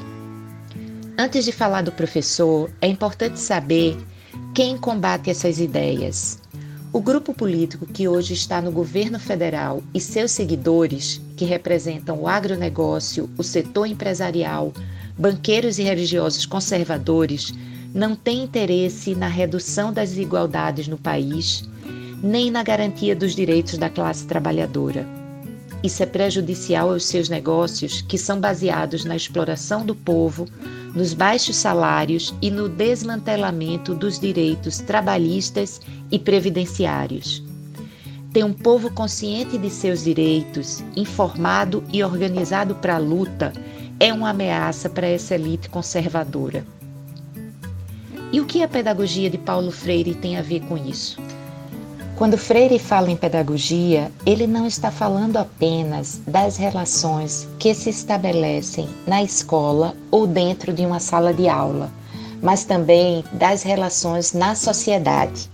Antes 1.17 1.45
de 1.45 1.51
falar 1.51 1.81
do 1.81 1.91
professor, 1.91 2.69
é 2.79 2.87
importante 2.87 3.39
saber 3.39 3.97
quem 4.53 4.77
combate 4.77 5.31
essas 5.31 5.59
ideias. 5.59 6.37
O 6.93 7.01
grupo 7.01 7.33
político 7.33 7.87
que 7.87 8.07
hoje 8.07 8.35
está 8.35 8.61
no 8.61 8.71
governo 8.71 9.19
federal 9.19 9.81
e 9.95 9.99
seus 9.99 10.31
seguidores, 10.31 11.19
que 11.35 11.43
representam 11.43 12.21
o 12.21 12.27
agronegócio, 12.27 13.29
o 13.35 13.43
setor 13.43 13.87
empresarial, 13.87 14.71
banqueiros 15.17 15.79
e 15.79 15.83
religiosos 15.83 16.45
conservadores, 16.45 17.53
não 17.93 18.15
tem 18.15 18.43
interesse 18.43 19.15
na 19.15 19.27
redução 19.27 19.93
das 19.93 20.09
desigualdades 20.09 20.87
no 20.87 20.97
país, 20.97 21.63
nem 22.21 22.51
na 22.51 22.63
garantia 22.63 23.15
dos 23.15 23.33
direitos 23.33 23.77
da 23.77 23.89
classe 23.89 24.25
trabalhadora. 24.25 25.07
Isso 25.81 26.01
é 26.01 26.05
prejudicial 26.05 26.91
aos 26.91 27.05
seus 27.05 27.29
negócios, 27.29 28.01
que 28.01 28.17
são 28.17 28.39
baseados 28.39 29.05
na 29.05 29.15
exploração 29.15 29.85
do 29.85 29.93
povo, 29.93 30.47
nos 30.95 31.13
baixos 31.13 31.57
salários 31.57 32.33
e 32.41 32.49
no 32.49 32.67
desmantelamento 32.67 33.93
dos 33.93 34.19
direitos 34.19 34.79
trabalhistas 34.79 35.79
e 36.11 36.17
previdenciários. 36.17 37.43
Ter 38.33 38.43
um 38.43 38.53
povo 38.53 38.89
consciente 38.89 39.57
de 39.57 39.69
seus 39.69 40.03
direitos, 40.03 40.83
informado 40.95 41.83
e 41.93 42.03
organizado 42.03 42.75
para 42.75 42.95
a 42.95 42.99
luta, 42.99 43.53
é 43.99 44.11
uma 44.11 44.29
ameaça 44.29 44.89
para 44.89 45.07
essa 45.07 45.35
elite 45.35 45.69
conservadora. 45.69 46.65
E 48.31 48.41
o 48.41 48.45
que 48.45 48.61
a 48.61 48.67
pedagogia 48.67 49.29
de 49.29 49.37
Paulo 49.37 49.71
Freire 49.71 50.13
tem 50.13 50.37
a 50.37 50.41
ver 50.41 50.61
com 50.61 50.77
isso? 50.77 51.17
Quando 52.17 52.37
Freire 52.37 52.79
fala 52.79 53.11
em 53.11 53.15
pedagogia, 53.15 54.11
ele 54.25 54.47
não 54.47 54.65
está 54.65 54.89
falando 54.89 55.37
apenas 55.37 56.21
das 56.25 56.55
relações 56.55 57.47
que 57.59 57.73
se 57.73 57.89
estabelecem 57.89 58.87
na 59.05 59.21
escola 59.21 59.95
ou 60.09 60.25
dentro 60.25 60.71
de 60.71 60.85
uma 60.85 60.99
sala 60.99 61.33
de 61.33 61.49
aula, 61.49 61.91
mas 62.41 62.63
também 62.63 63.23
das 63.33 63.63
relações 63.63 64.31
na 64.31 64.55
sociedade. 64.55 65.49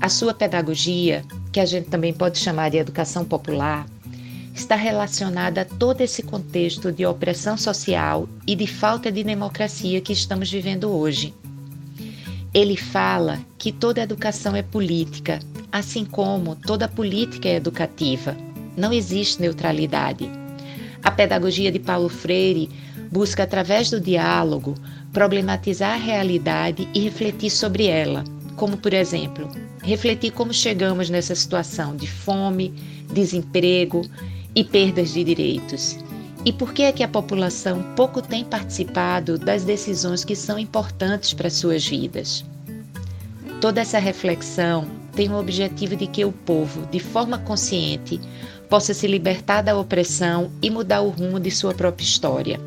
A 0.00 0.08
sua 0.08 0.34
pedagogia, 0.34 1.24
que 1.52 1.60
a 1.60 1.64
gente 1.64 1.88
também 1.88 2.12
pode 2.12 2.38
chamar 2.38 2.70
de 2.70 2.78
educação 2.78 3.24
popular, 3.24 3.86
está 4.54 4.74
relacionada 4.74 5.62
a 5.62 5.64
todo 5.64 6.00
esse 6.00 6.22
contexto 6.22 6.92
de 6.92 7.06
opressão 7.06 7.56
social 7.56 8.28
e 8.46 8.54
de 8.54 8.66
falta 8.66 9.10
de 9.10 9.22
democracia 9.22 10.00
que 10.00 10.12
estamos 10.12 10.50
vivendo 10.50 10.90
hoje. 10.90 11.34
Ele 12.52 12.76
fala 12.76 13.38
que 13.56 13.70
toda 13.70 14.02
educação 14.02 14.56
é 14.56 14.62
política, 14.62 15.38
assim 15.70 16.04
como 16.04 16.56
toda 16.56 16.88
política 16.88 17.48
é 17.48 17.56
educativa. 17.56 18.36
Não 18.76 18.92
existe 18.92 19.40
neutralidade. 19.40 20.28
A 21.02 21.10
pedagogia 21.10 21.70
de 21.70 21.78
Paulo 21.78 22.08
Freire 22.08 22.68
busca, 23.10 23.44
através 23.44 23.90
do 23.90 24.00
diálogo, 24.00 24.74
problematizar 25.12 25.94
a 25.94 26.04
realidade 26.04 26.88
e 26.92 27.00
refletir 27.00 27.50
sobre 27.50 27.86
ela, 27.86 28.24
como, 28.56 28.76
por 28.76 28.92
exemplo, 28.92 29.48
refletir 29.82 30.32
como 30.32 30.52
chegamos 30.52 31.08
nessa 31.08 31.34
situação 31.34 31.96
de 31.96 32.06
fome, 32.06 32.74
desemprego 33.12 34.02
e 34.54 34.64
perdas 34.64 35.12
de 35.12 35.24
direitos. 35.24 35.98
E 36.44 36.52
por 36.52 36.72
que 36.72 36.82
é 36.82 36.92
que 36.92 37.02
a 37.02 37.08
população 37.08 37.82
pouco 37.94 38.22
tem 38.22 38.44
participado 38.44 39.38
das 39.38 39.62
decisões 39.62 40.24
que 40.24 40.34
são 40.34 40.58
importantes 40.58 41.34
para 41.34 41.50
suas 41.50 41.86
vidas? 41.86 42.44
Toda 43.60 43.80
essa 43.80 43.98
reflexão 43.98 44.88
tem 45.14 45.28
o 45.30 45.38
objetivo 45.38 45.94
de 45.94 46.06
que 46.06 46.24
o 46.24 46.32
povo, 46.32 46.86
de 46.86 46.98
forma 46.98 47.36
consciente, 47.38 48.18
possa 48.70 48.94
se 48.94 49.06
libertar 49.06 49.62
da 49.62 49.76
opressão 49.76 50.50
e 50.62 50.70
mudar 50.70 51.02
o 51.02 51.10
rumo 51.10 51.38
de 51.38 51.50
sua 51.50 51.74
própria 51.74 52.04
história. 52.04 52.60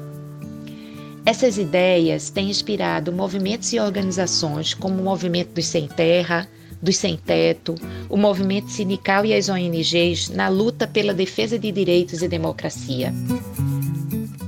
Essas 1.25 1.57
ideias 1.57 2.29
têm 2.29 2.49
inspirado 2.49 3.11
movimentos 3.11 3.71
e 3.71 3.79
organizações 3.79 4.73
como 4.73 4.99
o 4.99 5.03
Movimento 5.03 5.53
dos 5.53 5.65
Sem 5.65 5.87
Terra, 5.87 6.47
dos 6.83 6.97
Sem 6.97 7.15
Teto, 7.15 7.75
o 8.09 8.17
movimento 8.17 8.69
sindical 8.69 9.25
e 9.25 9.33
as 9.33 9.47
ONGs 9.47 10.27
na 10.27 10.49
luta 10.49 10.85
pela 10.85 11.13
defesa 11.13 11.57
de 11.57 11.71
direitos 11.71 12.21
e 12.21 12.27
democracia. 12.27 13.13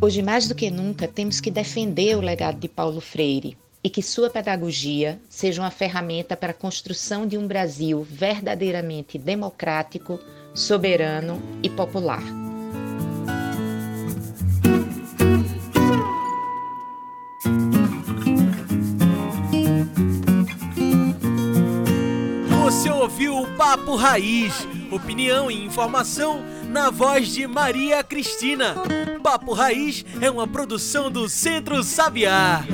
Hoje, 0.02 0.22
mais 0.22 0.46
do 0.46 0.54
que 0.54 0.70
nunca, 0.70 1.08
temos 1.08 1.40
que 1.40 1.50
defender 1.50 2.18
o 2.18 2.22
legado 2.22 2.60
de 2.60 2.68
Paulo 2.68 3.00
Freire 3.00 3.58
e 3.82 3.90
que 3.90 4.04
sua 4.04 4.30
pedagogia 4.30 5.18
seja 5.30 5.62
uma 5.62 5.72
ferramenta 5.72 6.36
para 6.36 6.52
a 6.52 6.56
construção 6.56 7.26
de 7.26 7.38
um 7.38 7.48
Brasil 7.48 8.06
verdadeiramente 8.08 9.18
democrático, 9.18 10.20
soberano 10.54 11.42
e 11.64 11.70
popular. 11.70 12.45
Papo 23.58 23.96
Raiz, 23.96 24.68
opinião 24.92 25.50
e 25.50 25.64
informação 25.64 26.44
na 26.68 26.90
voz 26.90 27.30
de 27.30 27.48
Maria 27.48 28.04
Cristina. 28.04 28.76
Papo 29.24 29.54
Raiz 29.54 30.04
é 30.20 30.30
uma 30.30 30.46
produção 30.46 31.10
do 31.10 31.30
Centro 31.30 31.82
Sabiá. 31.82 32.66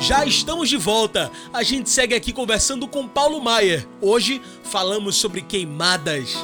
Já 0.00 0.26
estamos 0.26 0.68
de 0.68 0.76
volta. 0.76 1.30
A 1.52 1.62
gente 1.62 1.88
segue 1.88 2.14
aqui 2.14 2.32
conversando 2.32 2.88
com 2.88 3.06
Paulo 3.06 3.40
Maier. 3.40 3.86
Hoje 4.00 4.42
falamos 4.64 5.16
sobre 5.16 5.42
queimadas. 5.42 6.36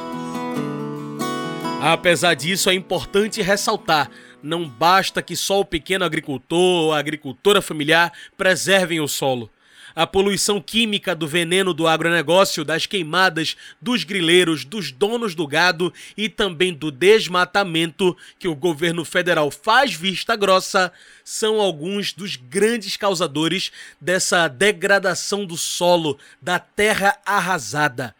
Apesar 1.80 2.34
disso, 2.34 2.70
é 2.70 2.74
importante 2.74 3.42
ressaltar: 3.42 4.08
não 4.42 4.68
basta 4.68 5.22
que 5.22 5.36
só 5.36 5.60
o 5.60 5.64
pequeno 5.64 6.04
agricultor 6.04 6.84
ou 6.84 6.92
a 6.92 6.98
agricultora 6.98 7.62
familiar 7.62 8.12
preservem 8.36 9.00
o 9.00 9.08
solo. 9.08 9.50
A 9.94 10.06
poluição 10.06 10.60
química 10.60 11.14
do 11.14 11.28
veneno 11.28 11.74
do 11.74 11.86
agronegócio, 11.86 12.64
das 12.64 12.86
queimadas, 12.86 13.56
dos 13.80 14.04
grileiros, 14.04 14.64
dos 14.64 14.90
donos 14.90 15.34
do 15.34 15.46
gado 15.46 15.92
e 16.16 16.30
também 16.30 16.72
do 16.72 16.90
desmatamento 16.90 18.16
que 18.38 18.48
o 18.48 18.54
governo 18.54 19.04
federal 19.04 19.50
faz 19.50 19.92
vista 19.92 20.34
grossa 20.34 20.90
são 21.22 21.60
alguns 21.60 22.12
dos 22.12 22.36
grandes 22.36 22.96
causadores 22.96 23.70
dessa 24.00 24.48
degradação 24.48 25.44
do 25.44 25.58
solo, 25.58 26.18
da 26.40 26.58
terra 26.58 27.18
arrasada. 27.26 28.14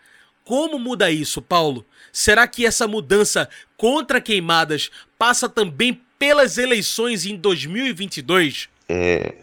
Como 0.45 0.79
muda 0.79 1.11
isso, 1.11 1.41
Paulo? 1.41 1.87
Será 2.13 2.47
que 2.47 2.67
essa 2.67 2.87
mudança 2.87 3.49
contra 3.79 4.21
queimadas 4.21 4.91
passa 5.19 5.49
também 5.49 6.03
pelas 6.23 6.57
eleições 6.57 7.27
em 7.27 7.35
2022? 7.35 8.69
É, 8.89 9.35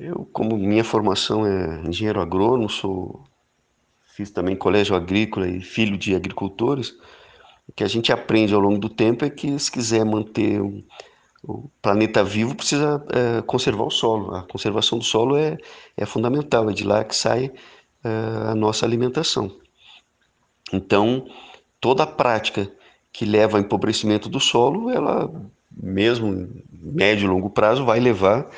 eu, 0.00 0.26
como 0.32 0.56
minha 0.56 0.82
formação 0.82 1.46
é 1.46 1.82
engenheiro 1.86 2.18
agrônomo, 2.18 2.70
sou 2.70 3.22
fiz 4.16 4.30
também 4.30 4.56
colégio 4.56 4.96
agrícola 4.96 5.46
e 5.46 5.60
filho 5.60 5.98
de 5.98 6.14
agricultores. 6.14 6.96
O 7.68 7.72
que 7.76 7.84
a 7.84 7.86
gente 7.86 8.10
aprende 8.10 8.54
ao 8.54 8.60
longo 8.60 8.78
do 8.78 8.88
tempo 8.88 9.22
é 9.22 9.28
que 9.28 9.58
se 9.58 9.70
quiser 9.70 10.02
manter 10.02 10.62
um, 10.62 10.82
o 11.42 11.68
planeta 11.82 12.24
vivo, 12.24 12.54
precisa 12.54 13.04
é, 13.12 13.42
conservar 13.42 13.84
o 13.84 13.90
solo. 13.90 14.34
A 14.34 14.44
conservação 14.44 14.96
do 14.96 15.04
solo 15.04 15.36
é, 15.36 15.58
é 15.94 16.06
fundamental, 16.06 16.70
é 16.70 16.72
de 16.72 16.84
lá 16.84 17.04
que 17.04 17.14
sai 17.14 17.52
é, 18.02 18.08
a 18.48 18.54
nossa 18.54 18.86
alimentação. 18.86 19.54
Então, 20.72 21.26
toda 21.82 22.04
a 22.04 22.06
prática 22.06 22.72
que 23.14 23.24
leva 23.24 23.56
ao 23.56 23.62
empobrecimento 23.62 24.28
do 24.28 24.40
solo, 24.40 24.90
ela, 24.90 25.32
mesmo 25.70 26.26
em 26.26 26.64
médio 26.72 27.26
e 27.26 27.28
longo 27.28 27.48
prazo, 27.48 27.84
vai 27.84 28.00
levar 28.00 28.50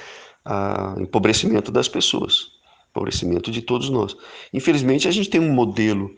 ao 0.43 0.99
empobrecimento 0.99 1.71
das 1.71 1.89
pessoas, 1.89 2.53
empobrecimento 2.89 3.51
de 3.51 3.61
todos 3.61 3.91
nós. 3.91 4.17
Infelizmente, 4.55 5.07
a 5.07 5.11
gente 5.11 5.29
tem 5.29 5.43
um 5.43 5.53
modelo 5.53 6.11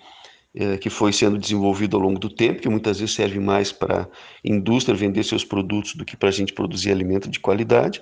é, 0.55 0.77
que 0.77 0.88
foi 0.88 1.12
sendo 1.12 1.37
desenvolvido 1.37 1.96
ao 1.96 2.03
longo 2.03 2.20
do 2.20 2.31
tempo, 2.31 2.62
que 2.62 2.68
muitas 2.68 3.01
vezes 3.01 3.16
serve 3.16 3.40
mais 3.40 3.72
para 3.72 4.03
a 4.03 4.09
indústria 4.44 4.94
vender 4.94 5.24
seus 5.24 5.44
produtos 5.44 5.96
do 5.96 6.05
que 6.05 6.16
para 6.16 6.29
a 6.29 6.33
gente 6.33 6.53
produzir 6.53 6.92
alimento 6.92 7.29
de 7.29 7.40
qualidade, 7.40 8.01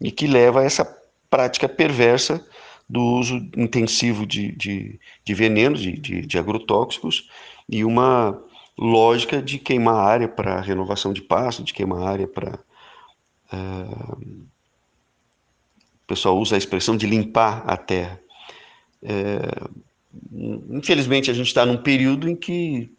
e 0.00 0.10
que 0.10 0.26
leva 0.26 0.62
a 0.62 0.64
essa 0.64 0.86
prática 1.28 1.68
perversa 1.68 2.42
do 2.88 3.02
uso 3.02 3.36
intensivo 3.54 4.24
de, 4.24 4.52
de, 4.52 4.98
de 5.22 5.34
venenos, 5.34 5.82
de, 5.82 5.92
de, 5.92 6.22
de 6.22 6.38
agrotóxicos, 6.38 7.28
e 7.68 7.84
uma 7.84 8.42
lógica 8.78 9.40
de 9.40 9.58
queimar 9.58 9.96
área 9.96 10.28
para 10.28 10.60
renovação 10.60 11.12
de 11.12 11.22
pasto, 11.22 11.62
de 11.62 11.72
queimar 11.72 12.02
área 12.02 12.26
para. 12.26 12.58
Uh, 13.52 14.46
o 16.04 16.06
pessoal 16.06 16.38
usa 16.38 16.54
a 16.54 16.58
expressão 16.58 16.96
de 16.96 17.06
limpar 17.06 17.64
a 17.66 17.76
terra. 17.76 18.20
É, 19.02 19.40
infelizmente, 20.70 21.30
a 21.30 21.34
gente 21.34 21.48
está 21.48 21.66
num 21.66 21.76
período 21.76 22.28
em 22.28 22.36
que, 22.36 22.90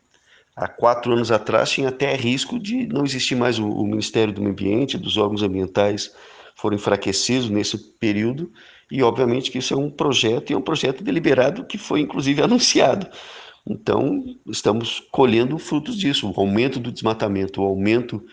há 0.55 0.67
quatro 0.67 1.13
anos 1.13 1.31
atrás, 1.31 1.69
tinha 1.69 1.87
até 1.89 2.13
risco 2.15 2.59
de 2.59 2.85
não 2.87 3.05
existir 3.05 3.35
mais 3.35 3.59
o, 3.59 3.69
o 3.69 3.85
Ministério 3.85 4.33
do 4.33 4.41
Meio 4.41 4.51
Ambiente, 4.51 4.97
dos 4.97 5.15
órgãos 5.15 5.41
ambientais 5.41 6.13
foram 6.55 6.75
enfraquecidos 6.75 7.49
nesse 7.49 7.77
período, 7.77 8.51
e 8.91 9.03
obviamente 9.03 9.51
que 9.51 9.59
isso 9.59 9.73
é 9.73 9.77
um 9.77 9.91
projeto, 9.91 10.49
e 10.49 10.53
é 10.53 10.57
um 10.57 10.61
projeto 10.61 11.03
deliberado 11.03 11.63
que 11.63 11.77
foi 11.77 12.01
inclusive 12.01 12.41
anunciado. 12.43 13.07
Então, 13.69 14.35
estamos 14.47 15.03
colhendo 15.11 15.57
frutos 15.57 15.97
disso. 15.97 16.29
O 16.29 16.39
aumento 16.39 16.79
do 16.79 16.91
desmatamento, 16.91 17.61
o 17.61 17.65
aumento 17.65 18.23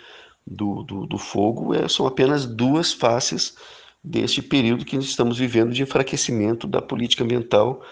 do, 0.47 0.83
do, 0.83 1.07
do 1.07 1.19
fogo 1.19 1.75
é, 1.75 1.89
são 1.89 2.07
apenas 2.07 2.47
duas 2.47 2.93
faces 2.93 3.57
deste 4.03 4.43
período 4.43 4.85
que 4.85 4.97
estamos 4.97 5.39
vivendo 5.39 5.73
de 5.73 5.83
enfraquecimento 5.83 6.67
da 6.67 6.81
política 6.81 7.25
ambiental 7.25 7.83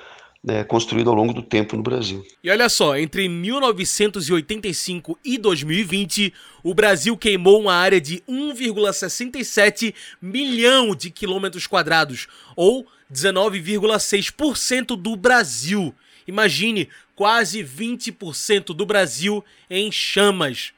né, 0.45 0.65
construída 0.65 1.09
ao 1.09 1.15
longo 1.15 1.33
do 1.33 1.43
tempo 1.43 1.77
no 1.77 1.83
Brasil. 1.83 2.25
E 2.43 2.51
olha 2.51 2.69
só, 2.69 2.97
entre 2.97 3.29
1985 3.29 5.19
e 5.25 5.39
2020, 5.39 6.35
o 6.65 6.75
Brasil 6.75 7.17
queimou 7.17 7.61
uma 7.61 7.75
área 7.75 8.01
de 8.01 8.23
1,67 8.29 9.95
milhão 10.21 10.97
de 10.97 11.11
quilômetros 11.11 11.67
quadrados, 11.67 12.27
ou 12.57 12.87
19,6% 13.13 14.97
do 14.97 15.15
Brasil. 15.15 15.95
Imagine, 16.27 16.89
quase 17.23 17.63
20% 17.63 18.75
do 18.75 18.85
Brasil 18.85 19.45
em 19.71 19.93
chamas. 19.93 20.73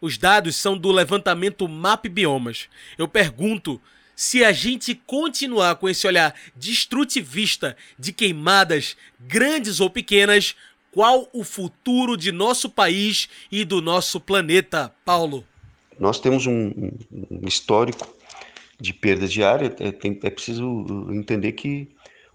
Os 0.00 0.16
dados 0.16 0.56
são 0.56 0.74
do 0.74 0.90
levantamento 0.90 1.68
Map 1.68 2.06
Biomas. 2.06 2.70
Eu 2.96 3.06
pergunto, 3.06 3.78
se 4.16 4.42
a 4.42 4.50
gente 4.50 4.94
continuar 4.94 5.74
com 5.74 5.86
esse 5.90 6.06
olhar 6.06 6.34
destrutivista 6.56 7.76
de 7.98 8.14
queimadas 8.14 8.96
grandes 9.20 9.78
ou 9.78 9.90
pequenas, 9.90 10.56
qual 10.90 11.28
o 11.34 11.44
futuro 11.44 12.16
de 12.16 12.32
nosso 12.32 12.70
país 12.70 13.28
e 13.52 13.62
do 13.62 13.82
nosso 13.82 14.18
planeta, 14.18 14.90
Paulo? 15.04 15.44
Nós 15.98 16.18
temos 16.18 16.46
um, 16.46 16.72
histórico 17.46 18.08
de 18.80 18.94
perda 18.94 19.28
de 19.28 19.44
área, 19.44 19.66
é, 19.78 20.26
é 20.26 20.30
preciso 20.30 21.10
entender 21.10 21.52
que 21.52 21.90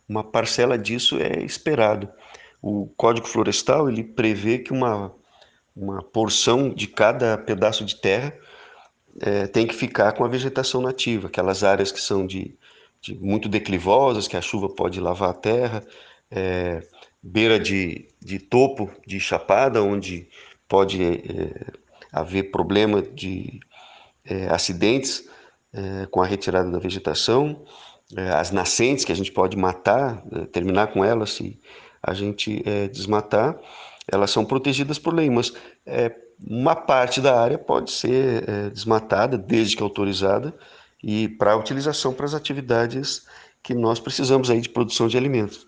uma 0.08 0.24
parcela 0.24 0.78
disso 0.78 1.18
é 1.20 1.44
esperado. 1.44 2.08
O 2.68 2.88
Código 2.98 3.28
Florestal 3.28 3.88
ele 3.88 4.04
prevê 4.04 4.58
que 4.58 4.74
uma, 4.74 5.14
uma 5.76 6.02
porção 6.02 6.74
de 6.74 6.88
cada 6.88 7.38
pedaço 7.38 7.86
de 7.86 7.96
terra 7.96 8.36
é, 9.22 9.46
tem 9.46 9.68
que 9.68 9.76
ficar 9.76 10.14
com 10.14 10.26
a 10.26 10.28
vegetação 10.28 10.82
nativa, 10.82 11.28
aquelas 11.28 11.64
áreas 11.64 11.92
que 11.92 12.02
são 12.02 12.26
de, 12.26 12.58
de 13.00 13.14
muito 13.20 13.48
declivosas, 13.48 14.28
que 14.28 14.36
a 14.36 14.42
chuva 14.42 14.68
pode 14.68 15.00
lavar 15.00 15.30
a 15.30 15.34
terra, 15.34 15.86
é, 16.32 16.82
beira 17.22 17.60
de, 17.60 18.08
de 18.20 18.40
topo 18.40 18.90
de 19.06 19.20
chapada, 19.20 19.84
onde 19.84 20.28
pode 20.68 21.04
é, 21.04 21.20
haver 22.12 22.50
problema 22.50 23.04
de 23.04 23.60
é, 24.26 24.48
acidentes 24.48 25.30
é, 25.72 26.08
com 26.08 26.20
a 26.20 26.26
retirada 26.26 26.72
da 26.72 26.80
vegetação, 26.80 27.64
é, 28.18 28.30
as 28.30 28.50
nascentes 28.50 29.06
que 29.06 29.12
a 29.12 29.16
gente 29.16 29.32
pode 29.32 29.56
matar, 29.56 30.24
terminar 30.52 30.88
com 30.88 31.06
elas 31.06 31.34
se 31.34 31.60
a 32.06 32.14
gente 32.14 32.62
é, 32.66 32.88
desmatar, 32.88 33.58
elas 34.08 34.30
são 34.32 34.46
protegidas 34.46 35.00
por 35.00 35.14
lei, 35.14 35.30
mas 35.30 35.54
é, 35.86 36.14
uma 36.40 36.76
parte 36.76 37.20
da 37.20 37.40
área 37.40 37.58
pode 37.58 37.92
ser 37.92 38.48
é, 38.48 38.70
desmatada, 38.70 39.38
desde 39.38 39.76
que 39.76 39.84
autorizada, 39.84 40.54
e 41.04 41.28
para 41.28 41.56
utilização 41.56 42.14
para 42.14 42.26
as 42.26 42.34
atividades 42.34 43.26
que 43.64 43.74
nós 43.74 44.00
precisamos 44.00 44.50
aí 44.50 44.62
de 44.62 44.70
produção 44.70 45.08
de 45.08 45.18
alimentos. 45.18 45.66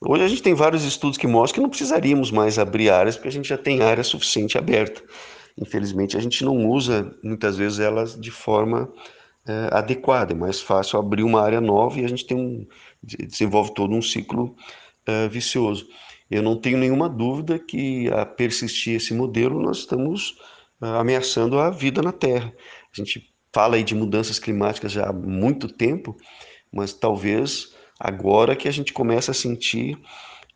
Hoje 0.00 0.22
a 0.22 0.28
gente 0.28 0.42
tem 0.42 0.54
vários 0.54 0.84
estudos 0.84 1.18
que 1.18 1.26
mostram 1.26 1.56
que 1.56 1.60
não 1.60 1.68
precisaríamos 1.68 2.30
mais 2.30 2.58
abrir 2.58 2.90
áreas, 2.90 3.16
porque 3.16 3.28
a 3.28 3.32
gente 3.32 3.48
já 3.48 3.58
tem 3.58 3.82
área 3.82 4.04
suficiente 4.04 4.56
aberta. 4.56 5.02
Infelizmente, 5.58 6.16
a 6.16 6.20
gente 6.20 6.44
não 6.44 6.68
usa 6.68 7.14
muitas 7.22 7.56
vezes 7.56 7.80
elas 7.80 8.18
de 8.18 8.30
forma 8.30 8.90
é, 9.46 9.68
adequada. 9.72 10.32
É 10.32 10.36
mais 10.36 10.60
fácil 10.60 10.98
abrir 10.98 11.22
uma 11.22 11.42
área 11.42 11.60
nova 11.60 12.00
e 12.00 12.04
a 12.04 12.08
gente 12.08 12.24
tem 12.26 12.36
um, 12.36 12.66
desenvolve 13.02 13.74
todo 13.74 13.94
um 13.94 14.00
ciclo 14.00 14.56
é, 15.06 15.28
vicioso. 15.28 15.86
Eu 16.30 16.42
não 16.42 16.56
tenho 16.56 16.78
nenhuma 16.78 17.08
dúvida 17.08 17.58
que, 17.58 18.08
a 18.12 18.24
persistir 18.24 18.96
esse 18.96 19.12
modelo, 19.12 19.60
nós 19.60 19.78
estamos 19.78 20.36
é, 20.82 20.86
ameaçando 20.86 21.58
a 21.58 21.70
vida 21.70 22.00
na 22.02 22.12
Terra. 22.12 22.54
A 22.92 22.96
gente 22.96 23.30
fala 23.52 23.76
aí 23.76 23.82
de 23.82 23.94
mudanças 23.94 24.38
climáticas 24.38 24.92
já 24.92 25.08
há 25.08 25.12
muito 25.12 25.68
tempo, 25.68 26.16
mas 26.72 26.92
talvez 26.92 27.74
agora 27.98 28.54
que 28.54 28.68
a 28.68 28.70
gente 28.70 28.92
começa 28.92 29.32
a 29.32 29.34
sentir 29.34 29.98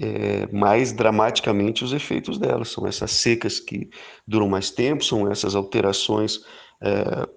é, 0.01 0.47
mais 0.53 0.93
dramaticamente 0.93 1.85
os 1.85 1.93
efeitos 1.93 2.39
delas. 2.39 2.69
São 2.69 2.87
essas 2.87 3.11
secas 3.11 3.61
que 3.61 3.91
duram 4.27 4.49
mais 4.49 4.71
tempo, 4.71 5.05
são 5.05 5.31
essas 5.31 5.55
alterações. 5.55 6.41
É, 6.81 7.29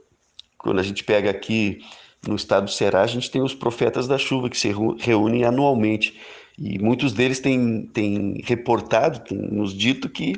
quando 0.57 0.79
a 0.79 0.83
gente 0.83 1.03
pega 1.03 1.29
aqui 1.29 1.79
no 2.27 2.35
estado 2.35 2.65
do 2.65 2.71
Ceará, 2.71 3.01
a 3.01 3.07
gente 3.07 3.29
tem 3.29 3.41
os 3.41 3.53
profetas 3.53 4.07
da 4.07 4.17
chuva 4.17 4.49
que 4.49 4.57
se 4.57 4.73
reúnem 4.99 5.43
anualmente 5.43 6.19
e 6.57 6.79
muitos 6.79 7.13
deles 7.13 7.39
têm, 7.39 7.83
têm 7.93 8.41
reportado, 8.43 9.19
têm 9.19 9.37
nos 9.37 9.73
dito 9.73 10.09
que 10.09 10.33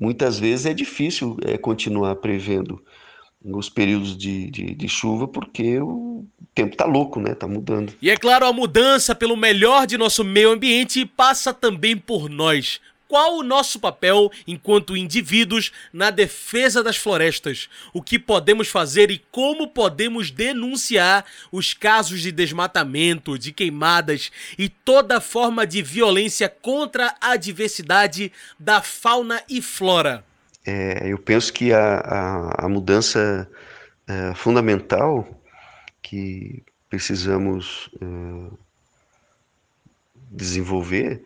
muitas 0.00 0.38
vezes 0.38 0.66
é 0.66 0.74
difícil 0.74 1.36
é, 1.44 1.56
continuar 1.56 2.16
prevendo 2.16 2.82
os 3.42 3.68
períodos 3.68 4.16
de, 4.16 4.50
de, 4.50 4.74
de, 4.74 4.88
chuva, 4.88 5.28
porque 5.28 5.78
o 5.78 6.24
tempo 6.54 6.76
tá 6.76 6.86
louco, 6.86 7.20
né? 7.20 7.34
Tá 7.34 7.46
mudando. 7.46 7.92
E 8.00 8.10
é 8.10 8.16
claro, 8.16 8.46
a 8.46 8.52
mudança 8.52 9.14
pelo 9.14 9.36
melhor 9.36 9.86
de 9.86 9.98
nosso 9.98 10.24
meio 10.24 10.50
ambiente 10.50 11.04
passa 11.04 11.52
também 11.52 11.96
por 11.96 12.30
nós, 12.30 12.80
qual 13.08 13.38
o 13.38 13.42
nosso 13.42 13.78
papel 13.78 14.30
enquanto 14.46 14.96
indivíduos 14.96 15.72
na 15.92 16.10
defesa 16.10 16.82
das 16.82 16.96
florestas, 16.96 17.68
o 17.92 18.02
que 18.02 18.18
podemos 18.18 18.68
fazer 18.68 19.10
e 19.10 19.22
como 19.30 19.68
podemos 19.68 20.30
denunciar 20.30 21.24
os 21.50 21.74
casos 21.74 22.22
de 22.22 22.32
desmatamento, 22.32 23.38
de 23.38 23.52
queimadas 23.52 24.30
e 24.58 24.68
toda 24.68 25.20
forma 25.20 25.66
de 25.66 25.82
violência 25.82 26.48
contra 26.48 27.14
a 27.20 27.36
diversidade 27.36 28.32
da 28.58 28.82
fauna 28.82 29.42
e 29.48 29.60
flora. 29.60 30.24
é, 30.66 31.12
eu 31.12 31.18
penso 31.18 31.52
que 31.52 31.72
a, 31.72 31.98
a, 31.98 32.66
a 32.66 32.68
mudança 32.68 33.48
é, 34.06 34.34
fundamental 34.34 35.28
que 36.02 36.62
precisamos 36.88 37.90
é, 38.00 38.54
desenvolver, 40.30 41.22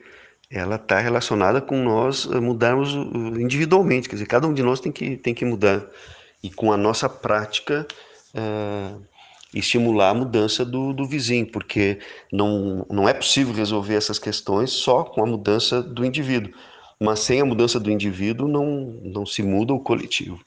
ela 0.50 0.76
está 0.76 0.98
relacionada 0.98 1.60
com 1.60 1.76
nós 1.82 2.28
é, 2.30 2.40
mudarmos 2.40 2.94
individualmente, 3.38 4.08
quer 4.08 4.16
dizer, 4.16 4.26
cada 4.26 4.46
um 4.46 4.54
de 4.54 4.62
nós 4.62 4.80
tem 4.80 4.90
que, 4.90 5.16
tem 5.16 5.34
que 5.34 5.44
mudar. 5.44 5.86
E 6.42 6.50
com 6.50 6.72
a 6.72 6.76
nossa 6.76 7.08
prática 7.08 7.86
é, 8.34 8.94
estimular 9.52 10.10
a 10.10 10.14
mudança 10.14 10.64
do, 10.64 10.92
do 10.92 11.06
vizinho, 11.06 11.46
porque 11.46 11.98
não, 12.32 12.86
não 12.90 13.08
é 13.08 13.12
possível 13.12 13.52
resolver 13.52 13.94
essas 13.94 14.18
questões 14.18 14.70
só 14.70 15.04
com 15.04 15.22
a 15.22 15.26
mudança 15.26 15.82
do 15.82 16.04
indivíduo. 16.04 16.52
Mas 17.00 17.20
sem 17.20 17.40
a 17.40 17.44
mudança 17.44 17.78
do 17.78 17.90
indivíduo 17.90 18.48
não, 18.48 19.00
não 19.02 19.24
se 19.24 19.42
muda 19.42 19.72
o 19.72 19.80
coletivo. 19.80 20.40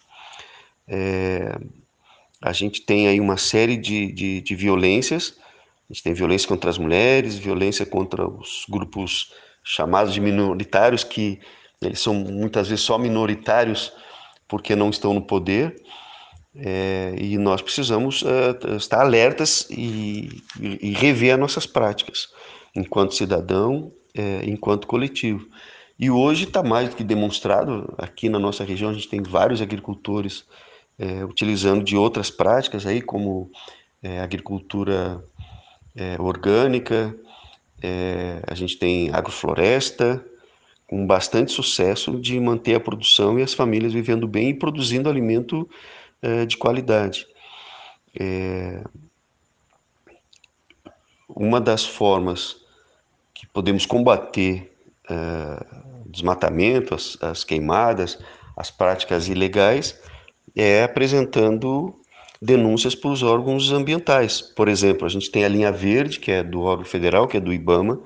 É, 0.87 1.57
a 2.41 2.51
gente 2.51 2.81
tem 2.81 3.07
aí 3.07 3.19
uma 3.19 3.37
série 3.37 3.77
de, 3.77 4.11
de, 4.11 4.41
de, 4.41 4.55
violências, 4.55 5.35
a 5.89 5.93
gente 5.93 6.03
tem 6.03 6.13
violência 6.13 6.47
contra 6.47 6.69
as 6.69 6.77
mulheres, 6.77 7.37
violência 7.37 7.85
contra 7.85 8.27
os 8.27 8.65
grupos 8.67 9.31
chamados 9.63 10.13
de 10.13 10.19
minoritários, 10.19 11.03
que 11.03 11.39
eles 11.81 11.99
são 11.99 12.13
muitas 12.13 12.67
vezes 12.67 12.83
só 12.83 12.97
minoritários 12.97 13.91
porque 14.47 14.75
não 14.75 14.89
estão 14.89 15.13
no 15.13 15.21
poder, 15.21 15.75
é, 16.53 17.15
e 17.17 17.37
nós 17.37 17.61
precisamos 17.61 18.23
é, 18.23 18.75
estar 18.75 19.01
alertas 19.01 19.67
e, 19.69 20.43
e, 20.59 20.91
rever 20.91 21.33
as 21.33 21.39
nossas 21.39 21.65
práticas, 21.65 22.27
enquanto 22.75 23.15
cidadão, 23.15 23.91
é, 24.13 24.41
enquanto 24.43 24.87
coletivo. 24.87 25.47
E 25.97 26.09
hoje 26.09 26.43
está 26.43 26.61
mais 26.61 26.89
do 26.89 26.95
que 26.95 27.03
demonstrado, 27.03 27.93
aqui 27.97 28.27
na 28.27 28.39
nossa 28.39 28.63
região 28.65 28.89
a 28.89 28.93
gente 28.93 29.07
tem 29.07 29.21
vários 29.21 29.61
agricultores 29.61 30.43
é, 30.99 31.23
utilizando 31.23 31.83
de 31.83 31.95
outras 31.95 32.29
práticas 32.29 32.85
aí, 32.85 33.01
como 33.01 33.49
é, 34.03 34.19
agricultura 34.19 35.23
é, 35.95 36.19
orgânica, 36.19 37.15
é, 37.81 38.41
a 38.47 38.53
gente 38.53 38.77
tem 38.77 39.09
agrofloresta, 39.13 40.23
com 40.87 41.07
bastante 41.07 41.51
sucesso 41.51 42.19
de 42.19 42.39
manter 42.39 42.75
a 42.75 42.79
produção 42.79 43.39
e 43.39 43.43
as 43.43 43.53
famílias 43.53 43.93
vivendo 43.93 44.27
bem 44.27 44.49
e 44.49 44.53
produzindo 44.53 45.09
alimento 45.09 45.69
é, 46.21 46.45
de 46.45 46.57
qualidade. 46.57 47.25
É, 48.19 48.83
uma 51.29 51.61
das 51.61 51.85
formas 51.85 52.57
que 53.33 53.47
podemos 53.47 53.85
combater 53.85 54.69
desmatamento, 56.05 56.93
as, 56.93 57.17
as 57.21 57.43
queimadas, 57.43 58.19
as 58.55 58.69
práticas 58.69 59.27
ilegais, 59.27 59.99
é 60.55 60.83
apresentando 60.83 62.00
denúncias 62.41 62.95
para 62.95 63.11
os 63.11 63.21
órgãos 63.21 63.71
ambientais. 63.71 64.41
Por 64.41 64.67
exemplo, 64.67 65.05
a 65.05 65.09
gente 65.09 65.29
tem 65.29 65.45
a 65.45 65.49
linha 65.49 65.71
verde, 65.71 66.19
que 66.19 66.31
é 66.31 66.43
do 66.43 66.61
órgão 66.61 66.85
federal, 66.85 67.27
que 67.27 67.37
é 67.37 67.39
do 67.39 67.53
IBAMA. 67.53 67.99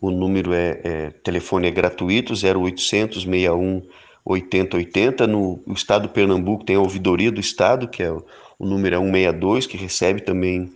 O 0.00 0.10
número 0.10 0.52
é, 0.54 0.80
é 0.82 1.10
telefone 1.10 1.68
é 1.68 1.70
gratuito, 1.70 2.32
0800 2.32 3.22
61 3.24 3.82
8080. 4.24 5.26
No, 5.26 5.62
estado 5.68 6.02
do 6.02 6.08
Pernambuco 6.08 6.64
tem 6.64 6.76
a 6.76 6.80
ouvidoria 6.80 7.30
do 7.30 7.40
estado, 7.40 7.86
que 7.86 8.02
é 8.02 8.10
o, 8.10 8.24
o 8.58 8.66
número 8.66 8.96
é 8.96 8.98
162, 8.98 9.66
que 9.66 9.76
recebe 9.76 10.22
também 10.22 10.72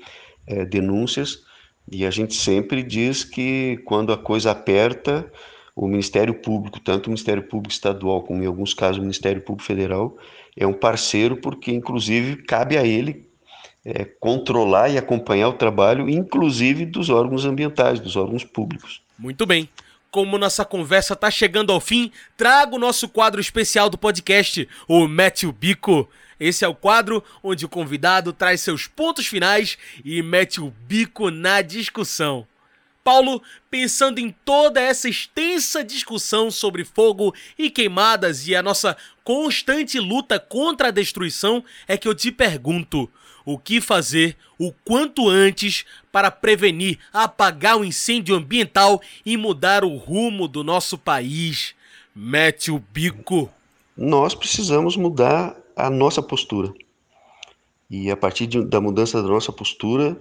é, 0.47 0.65
denúncias. 0.65 1.43
E 1.91 2.07
a 2.07 2.11
gente 2.11 2.35
sempre 2.35 2.83
diz 2.83 3.25
que 3.25 3.79
quando 3.85 4.13
a 4.13 4.19
coisa 4.19 4.51
aperta, 4.51 5.31
o 5.75 5.89
Ministério 5.89 6.35
Público, 6.35 6.79
tanto 6.79 7.07
o 7.07 7.11
Ministério 7.11 7.43
Público 7.43 7.73
Estadual 7.73 8.23
como 8.23 8.43
em 8.43 8.47
alguns 8.47 8.75
casos 8.75 8.99
o 8.99 9.03
Ministério 9.03 9.41
Público 9.41 9.67
Federal, 9.67 10.17
é 10.57 10.67
um 10.67 10.73
parceiro 10.73 11.37
porque 11.37 11.73
inclusive 11.73 12.37
cabe 12.37 12.77
a 12.77 12.85
ele 12.85 13.29
é, 13.85 14.05
controlar 14.05 14.89
e 14.91 14.99
acompanhar 14.99 15.49
o 15.49 15.55
trabalho, 15.55 16.09
inclusive 16.09 16.85
dos 16.85 17.09
órgãos 17.09 17.45
ambientais, 17.45 17.99
dos 18.01 18.17
órgãos 18.17 18.45
públicos. 18.45 19.03
Muito 19.19 19.47
bem. 19.47 19.69
Como 20.11 20.39
nossa 20.39 20.65
conversa 20.65 21.15
está 21.15 21.31
chegando 21.31 21.73
ao 21.73 21.81
fim, 21.81 22.11
trago 22.37 22.77
o 22.77 22.79
nosso 22.81 23.09
quadro 23.09 23.41
especial 23.41 23.89
do 23.89 23.97
podcast, 23.97 24.69
o 24.89 25.07
Mete 25.07 25.47
o 25.47 25.53
Bico. 25.53 26.09
Esse 26.39 26.65
é 26.65 26.69
o 26.69 26.75
quadro 26.75 27.23
onde 27.43 27.65
o 27.65 27.69
convidado 27.69 28.33
traz 28.33 28.61
seus 28.61 28.87
pontos 28.87 29.27
finais 29.27 29.79
e 30.05 30.23
mete 30.23 30.61
o 30.61 30.73
bico 30.89 31.31
na 31.31 31.61
discussão. 31.61 32.47
Paulo, 33.03 33.43
pensando 33.71 34.19
em 34.19 34.35
toda 34.45 34.81
essa 34.81 35.09
extensa 35.09 35.83
discussão 35.83 36.51
sobre 36.51 36.85
fogo 36.85 37.35
e 37.59 37.71
queimadas 37.71 38.47
e 38.47 38.55
a 38.55 38.63
nossa 38.63 38.97
constante 39.25 39.99
luta 39.99 40.39
contra 40.39 40.89
a 40.89 40.93
destruição, 40.93 41.65
é 41.89 41.97
que 41.97 42.07
eu 42.07 42.15
te 42.15 42.31
pergunto: 42.31 43.09
o 43.45 43.59
que 43.59 43.81
fazer 43.81 44.37
o 44.59 44.73
quanto 44.85 45.29
antes 45.29 45.85
para 46.13 46.31
prevenir, 46.31 46.99
apagar 47.13 47.79
o 47.79 47.85
incêndio 47.85 48.35
ambiental 48.35 49.01
e 49.25 49.37
mudar 49.37 49.85
o 49.85 49.97
rumo 49.97 50.47
do 50.47 50.63
nosso 50.63 50.99
país? 50.99 51.75
Mete 52.15 52.71
o 52.71 52.79
bico. 52.93 53.51
Nós 53.97 54.35
precisamos 54.35 54.97
mudar 54.97 55.57
a 55.75 55.89
nossa 55.89 56.23
postura. 56.23 56.73
E 57.91 58.11
a 58.11 58.17
partir 58.17 58.47
de, 58.47 58.65
da 58.65 58.81
mudança 58.81 59.21
da 59.23 59.29
nossa 59.29 59.51
postura, 59.51 60.17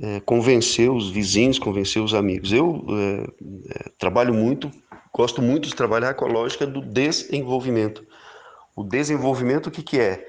é, 0.00 0.20
convencer 0.20 0.90
os 0.90 1.10
vizinhos, 1.10 1.58
convencer 1.58 2.02
os 2.02 2.14
amigos. 2.14 2.52
Eu 2.52 2.84
é, 2.88 3.26
é, 3.70 3.90
trabalho 3.98 4.34
muito, 4.34 4.70
gosto 5.12 5.40
muito 5.40 5.68
de 5.68 5.74
trabalhar 5.74 6.14
com 6.14 6.24
a 6.24 6.28
lógica 6.28 6.66
do 6.66 6.80
desenvolvimento. 6.80 8.04
O 8.74 8.82
desenvolvimento, 8.82 9.68
o 9.68 9.70
que, 9.70 9.82
que 9.82 10.00
é? 10.00 10.26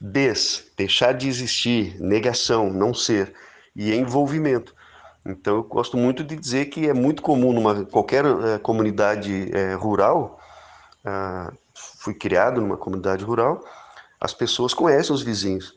Des, 0.00 0.70
deixar 0.76 1.12
de 1.12 1.28
existir, 1.28 1.98
negação, 1.98 2.70
não 2.70 2.92
ser, 2.92 3.32
e 3.74 3.94
envolvimento. 3.94 4.74
Então, 5.24 5.56
eu 5.56 5.62
gosto 5.64 5.96
muito 5.96 6.22
de 6.22 6.36
dizer 6.36 6.66
que 6.66 6.88
é 6.88 6.92
muito 6.92 7.22
comum 7.22 7.52
numa 7.52 7.84
qualquer 7.86 8.24
é, 8.24 8.58
comunidade 8.58 9.50
é, 9.52 9.74
rural, 9.74 10.38
ah, 11.04 11.52
fui 11.74 12.14
criado 12.14 12.60
numa 12.60 12.76
comunidade 12.76 13.24
rural, 13.24 13.60
as 14.20 14.34
pessoas 14.34 14.74
conhecem 14.74 15.14
os 15.14 15.22
vizinhos 15.22 15.74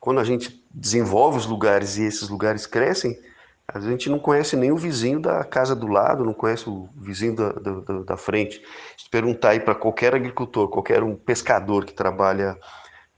quando 0.00 0.20
a 0.20 0.24
gente 0.24 0.64
desenvolve 0.72 1.38
os 1.38 1.46
lugares 1.46 1.96
e 1.96 2.04
esses 2.04 2.28
lugares 2.28 2.66
crescem, 2.66 3.18
a 3.66 3.80
gente 3.80 4.10
não 4.10 4.18
conhece 4.18 4.56
nem 4.56 4.70
o 4.70 4.76
vizinho 4.76 5.18
da 5.18 5.42
casa 5.42 5.74
do 5.74 5.86
lado, 5.86 6.24
não 6.24 6.34
conhece 6.34 6.68
o 6.68 6.88
vizinho 6.94 7.34
da, 7.34 7.52
da, 7.52 8.02
da 8.02 8.16
frente. 8.16 8.62
Se 8.98 9.08
perguntar 9.08 9.50
aí 9.50 9.60
para 9.60 9.74
qualquer 9.74 10.14
agricultor, 10.14 10.68
qualquer 10.68 11.02
um 11.02 11.16
pescador 11.16 11.84
que 11.84 11.94
trabalha 11.94 12.58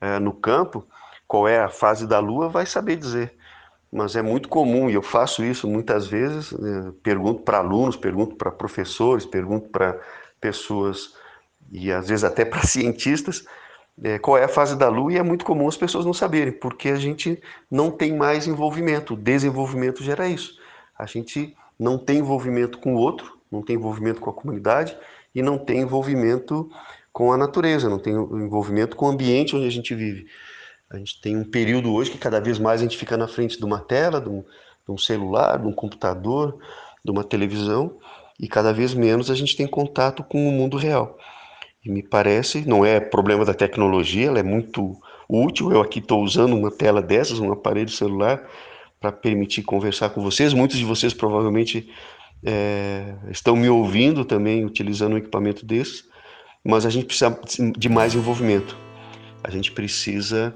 é, 0.01 0.19
no 0.21 0.33
campo, 0.33 0.87
qual 1.27 1.49
é 1.49 1.59
a 1.59 1.69
fase 1.69 2.07
da 2.07 2.21
lua, 2.21 2.49
vai 2.49 2.65
saber 2.65 2.97
dizer. 2.97 3.35
Mas 3.93 4.15
é 4.15 4.23
muito 4.23 4.49
comum, 4.49 4.89
e 4.89 4.95
eu 4.95 5.03
faço 5.03 5.45
isso 5.45 5.67
muitas 5.67 6.07
vezes, 6.07 6.53
né, 6.53 6.93
pergunto 7.03 7.43
para 7.43 7.59
alunos, 7.59 7.97
pergunto 7.97 8.37
para 8.37 8.51
professores, 8.51 9.27
pergunto 9.27 9.69
para 9.71 9.99
pessoas, 10.41 11.15
e 11.73 11.91
às 11.91 12.09
vezes 12.09 12.23
até 12.23 12.45
para 12.45 12.63
cientistas, 12.67 13.45
é, 14.03 14.19
qual 14.19 14.37
é 14.37 14.45
a 14.45 14.49
fase 14.49 14.77
da 14.77 14.89
Lua 14.89 15.13
e 15.13 15.17
é 15.17 15.23
muito 15.23 15.45
comum 15.45 15.69
as 15.69 15.77
pessoas 15.77 16.05
não 16.05 16.13
saberem, 16.13 16.53
porque 16.53 16.91
a 16.91 16.97
gente 16.97 17.41
não 17.71 17.91
tem 17.91 18.15
mais 18.15 18.47
envolvimento. 18.47 19.15
O 19.15 19.17
desenvolvimento 19.17 20.03
gera 20.03 20.29
isso. 20.29 20.59
A 20.99 21.07
gente 21.07 21.57
não 21.79 21.99
tem 21.99 22.19
envolvimento 22.19 22.79
com 22.79 22.95
o 22.95 22.99
outro, 22.99 23.39
não 23.51 23.63
tem 23.63 23.77
envolvimento 23.77 24.21
com 24.21 24.31
a 24.31 24.35
comunidade 24.35 24.97
e 25.35 25.43
não 25.43 25.59
tem 25.59 25.81
envolvimento 25.81 26.71
com 27.13 27.33
a 27.33 27.37
natureza, 27.37 27.89
não 27.89 27.99
tem 27.99 28.13
envolvimento 28.13 28.97
com 28.97 29.07
o 29.07 29.09
ambiente 29.09 29.57
onde 29.57 29.67
a 29.67 29.71
gente 29.71 29.95
vive. 29.95 30.27
A 30.91 30.99
gente 30.99 31.21
tem 31.21 31.37
um 31.37 31.45
período 31.45 31.93
hoje 31.93 32.11
que 32.11 32.19
cada 32.19 32.41
vez 32.41 32.59
mais 32.59 32.81
a 32.81 32.85
gente 32.85 32.97
fica 32.97 33.17
na 33.17 33.27
frente 33.27 33.59
de 33.59 33.65
uma 33.65 33.81
tela, 33.81 34.21
de 34.21 34.29
um, 34.29 34.43
de 34.43 34.93
um 34.93 34.99
celular, 34.99 35.59
de 35.59 35.67
um 35.67 35.73
computador, 35.73 36.59
de 37.05 37.11
uma 37.11 37.25
televisão, 37.25 37.97
e 38.39 38.47
cada 38.47 38.73
vez 38.73 38.95
menos 38.95 39.31
a 39.31 39.35
gente 39.35 39.57
tem 39.57 39.67
contato 39.67 40.23
com 40.23 40.47
o 40.47 40.53
mundo 40.53 40.77
real. 40.77 41.19
E 41.87 41.89
me 41.89 42.03
parece, 42.03 42.67
não 42.67 42.85
é 42.85 42.99
problema 42.99 43.45
da 43.45 43.55
tecnologia, 43.55 44.27
ela 44.27 44.41
é 44.41 44.43
muito 44.43 45.01
útil. 45.29 45.71
Eu 45.71 45.81
aqui 45.81 46.01
estou 46.01 46.21
usando 46.21 46.57
uma 46.57 46.69
tela 46.69 47.01
dessas, 47.01 47.39
um 47.39 47.53
aparelho 47.53 47.91
celular, 47.91 48.43
para 49.01 49.13
permitir 49.13 49.63
conversar 49.63 50.11
com 50.11 50.21
vocês. 50.21 50.53
Muitos 50.53 50.79
de 50.79 50.85
vocês 50.85 51.15
provavelmente 51.15 51.89
é, 52.45 53.15
estão 53.31 53.55
me 53.55 53.69
ouvindo 53.69 54.25
também 54.25 54.65
utilizando 54.65 55.13
um 55.13 55.17
equipamento 55.17 55.65
desses, 55.65 56.09
mas 56.65 56.85
a 56.85 56.91
gente 56.91 57.07
precisa 57.07 57.39
de 57.79 57.89
mais 57.89 58.17
envolvimento. 58.17 58.77
A 59.45 59.51
gente 59.53 59.71
precisa, 59.71 60.53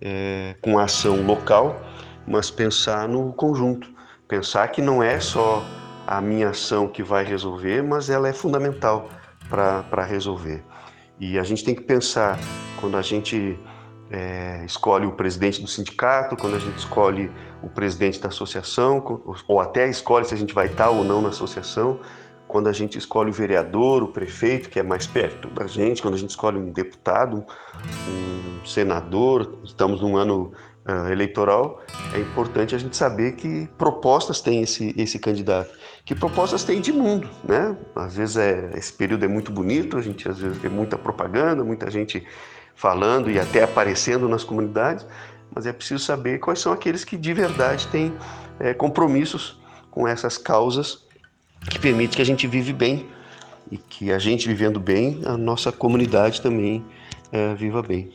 é, 0.00 0.54
com 0.62 0.78
ação 0.78 1.26
local, 1.26 1.84
mas 2.24 2.52
pensar 2.52 3.08
no 3.08 3.32
conjunto. 3.32 3.90
Pensar 4.28 4.68
que 4.68 4.80
não 4.80 5.02
é 5.02 5.18
só 5.18 5.60
a 6.06 6.20
minha 6.20 6.50
ação 6.50 6.86
que 6.86 7.02
vai 7.02 7.24
resolver, 7.24 7.82
mas 7.82 8.08
ela 8.08 8.28
é 8.28 8.32
fundamental 8.32 9.17
para 9.48 10.04
resolver. 10.04 10.64
E 11.18 11.38
a 11.38 11.42
gente 11.42 11.64
tem 11.64 11.74
que 11.74 11.82
pensar, 11.82 12.38
quando 12.80 12.96
a 12.96 13.02
gente 13.02 13.58
é, 14.10 14.64
escolhe 14.64 15.06
o 15.06 15.12
presidente 15.12 15.60
do 15.60 15.66
sindicato, 15.66 16.36
quando 16.36 16.56
a 16.56 16.58
gente 16.58 16.78
escolhe 16.78 17.30
o 17.62 17.68
presidente 17.68 18.20
da 18.20 18.28
associação, 18.28 19.02
ou 19.46 19.60
até 19.60 19.88
escolhe 19.88 20.24
se 20.24 20.34
a 20.34 20.36
gente 20.36 20.54
vai 20.54 20.66
estar 20.66 20.90
ou 20.90 21.02
não 21.02 21.20
na 21.20 21.30
associação, 21.30 22.00
quando 22.46 22.68
a 22.68 22.72
gente 22.72 22.96
escolhe 22.96 23.30
o 23.30 23.32
vereador, 23.32 24.02
o 24.02 24.08
prefeito, 24.08 24.70
que 24.70 24.78
é 24.78 24.82
mais 24.82 25.06
perto 25.06 25.50
da 25.50 25.66
gente, 25.66 26.00
quando 26.00 26.14
a 26.14 26.16
gente 26.16 26.30
escolhe 26.30 26.56
um 26.56 26.72
deputado, 26.72 27.44
um 28.08 28.64
senador, 28.64 29.58
estamos 29.64 30.00
num 30.00 30.16
ano 30.16 30.52
eleitoral, 31.10 31.82
é 32.14 32.18
importante 32.18 32.74
a 32.74 32.78
gente 32.78 32.96
saber 32.96 33.32
que 33.32 33.68
propostas 33.76 34.40
tem 34.40 34.62
esse, 34.62 34.94
esse 34.96 35.18
candidato. 35.18 35.70
Que 36.04 36.14
propostas 36.14 36.64
tem 36.64 36.80
de 36.80 36.92
mundo, 36.92 37.28
né? 37.44 37.76
Às 37.94 38.16
vezes 38.16 38.36
é, 38.36 38.70
esse 38.74 38.92
período 38.92 39.24
é 39.24 39.28
muito 39.28 39.52
bonito, 39.52 39.98
a 39.98 40.00
gente 40.00 40.28
às 40.28 40.38
vezes 40.38 40.56
vê 40.56 40.68
muita 40.68 40.96
propaganda, 40.96 41.62
muita 41.62 41.90
gente 41.90 42.26
falando 42.74 43.30
e 43.30 43.38
até 43.38 43.62
aparecendo 43.62 44.28
nas 44.28 44.44
comunidades, 44.44 45.04
mas 45.54 45.66
é 45.66 45.72
preciso 45.72 46.02
saber 46.02 46.38
quais 46.38 46.60
são 46.60 46.72
aqueles 46.72 47.04
que 47.04 47.16
de 47.16 47.34
verdade 47.34 47.86
têm 47.88 48.14
é, 48.60 48.72
compromissos 48.72 49.60
com 49.90 50.06
essas 50.06 50.38
causas 50.38 51.06
que 51.68 51.78
permite 51.78 52.16
que 52.16 52.22
a 52.22 52.26
gente 52.26 52.46
vive 52.46 52.72
bem 52.72 53.06
e 53.70 53.76
que 53.76 54.12
a 54.12 54.18
gente 54.18 54.48
vivendo 54.48 54.80
bem, 54.80 55.20
a 55.26 55.36
nossa 55.36 55.70
comunidade 55.72 56.40
também 56.40 56.84
é, 57.32 57.52
viva 57.54 57.82
bem. 57.82 58.10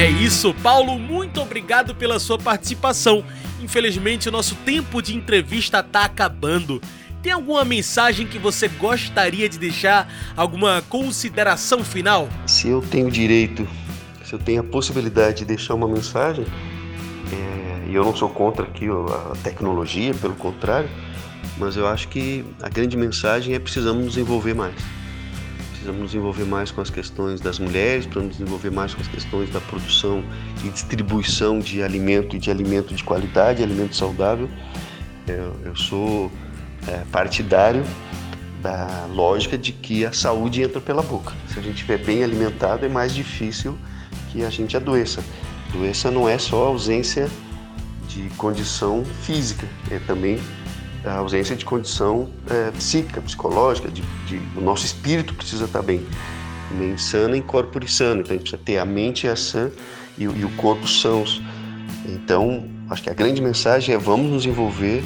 É 0.00 0.08
isso, 0.08 0.54
Paulo. 0.54 0.98
Muito 0.98 1.42
obrigado 1.42 1.94
pela 1.94 2.18
sua 2.18 2.38
participação. 2.38 3.22
Infelizmente, 3.60 4.30
o 4.30 4.32
nosso 4.32 4.54
tempo 4.54 5.02
de 5.02 5.14
entrevista 5.14 5.80
está 5.80 6.06
acabando. 6.06 6.80
Tem 7.22 7.32
alguma 7.32 7.66
mensagem 7.66 8.26
que 8.26 8.38
você 8.38 8.66
gostaria 8.66 9.46
de 9.46 9.58
deixar? 9.58 10.10
Alguma 10.34 10.82
consideração 10.88 11.84
final? 11.84 12.30
Se 12.46 12.68
eu 12.68 12.80
tenho 12.80 13.10
direito, 13.10 13.68
se 14.24 14.32
eu 14.32 14.38
tenho 14.38 14.62
a 14.62 14.64
possibilidade 14.64 15.40
de 15.40 15.44
deixar 15.44 15.74
uma 15.74 15.86
mensagem, 15.86 16.46
é, 17.30 17.90
e 17.90 17.94
eu 17.94 18.02
não 18.02 18.16
sou 18.16 18.30
contra 18.30 18.64
aqui 18.64 18.86
a 18.88 19.36
tecnologia, 19.44 20.14
pelo 20.14 20.34
contrário, 20.34 20.88
mas 21.58 21.76
eu 21.76 21.86
acho 21.86 22.08
que 22.08 22.42
a 22.62 22.70
grande 22.70 22.96
mensagem 22.96 23.54
é 23.54 23.58
precisamos 23.58 24.02
nos 24.02 24.16
envolver 24.16 24.54
mais. 24.54 24.99
Precisamos 25.80 26.02
nos 26.02 26.14
envolver 26.14 26.44
mais 26.44 26.70
com 26.70 26.82
as 26.82 26.90
questões 26.90 27.40
das 27.40 27.58
mulheres, 27.58 28.04
precisamos 28.04 28.38
nos 28.38 28.46
envolver 28.46 28.70
mais 28.70 28.92
com 28.92 29.00
as 29.00 29.08
questões 29.08 29.48
da 29.48 29.62
produção 29.62 30.22
e 30.62 30.68
distribuição 30.68 31.58
de 31.58 31.82
alimento 31.82 32.38
de 32.38 32.50
alimento 32.50 32.94
de 32.94 33.02
qualidade, 33.02 33.62
alimento 33.62 33.96
saudável. 33.96 34.46
eu, 35.26 35.56
eu 35.64 35.74
sou 35.74 36.30
é, 36.86 37.02
partidário 37.10 37.82
da 38.60 39.06
lógica 39.10 39.56
de 39.56 39.72
que 39.72 40.04
a 40.04 40.12
saúde 40.12 40.60
entra 40.60 40.82
pela 40.82 41.00
boca. 41.00 41.32
Se 41.48 41.58
a 41.58 41.62
gente 41.62 41.76
estiver 41.76 41.96
bem 41.96 42.22
alimentado, 42.22 42.84
é 42.84 42.88
mais 42.90 43.14
difícil 43.14 43.74
que 44.30 44.44
a 44.44 44.50
gente 44.50 44.76
adoeça. 44.76 45.24
Doença 45.72 46.10
não 46.10 46.28
é 46.28 46.36
só 46.36 46.66
ausência 46.66 47.26
de 48.06 48.28
condição 48.36 49.02
física, 49.22 49.66
é 49.90 49.98
também 50.00 50.38
a 51.04 51.14
ausência 51.14 51.56
de 51.56 51.64
condição 51.64 52.28
é, 52.48 52.70
psíquica, 52.72 53.20
psicológica, 53.20 53.88
de, 53.88 54.02
de, 54.26 54.40
o 54.56 54.60
nosso 54.60 54.84
espírito 54.84 55.34
precisa 55.34 55.64
estar 55.64 55.82
bem. 55.82 56.06
Mente 56.72 57.02
sana 57.02 57.36
em 57.36 57.42
corpo 57.42 57.84
sano, 57.88 58.20
então 58.20 58.34
a 58.34 58.38
gente 58.38 58.42
precisa 58.42 58.62
ter 58.64 58.78
a 58.78 58.84
mente 58.84 59.26
a 59.26 59.34
sã 59.34 59.70
e, 60.16 60.24
e 60.24 60.44
o 60.44 60.50
corpo 60.56 60.86
sãos. 60.86 61.42
Então, 62.06 62.68
acho 62.88 63.02
que 63.02 63.10
a 63.10 63.14
grande 63.14 63.42
mensagem 63.42 63.94
é 63.94 63.98
vamos 63.98 64.30
nos 64.30 64.46
envolver 64.46 65.02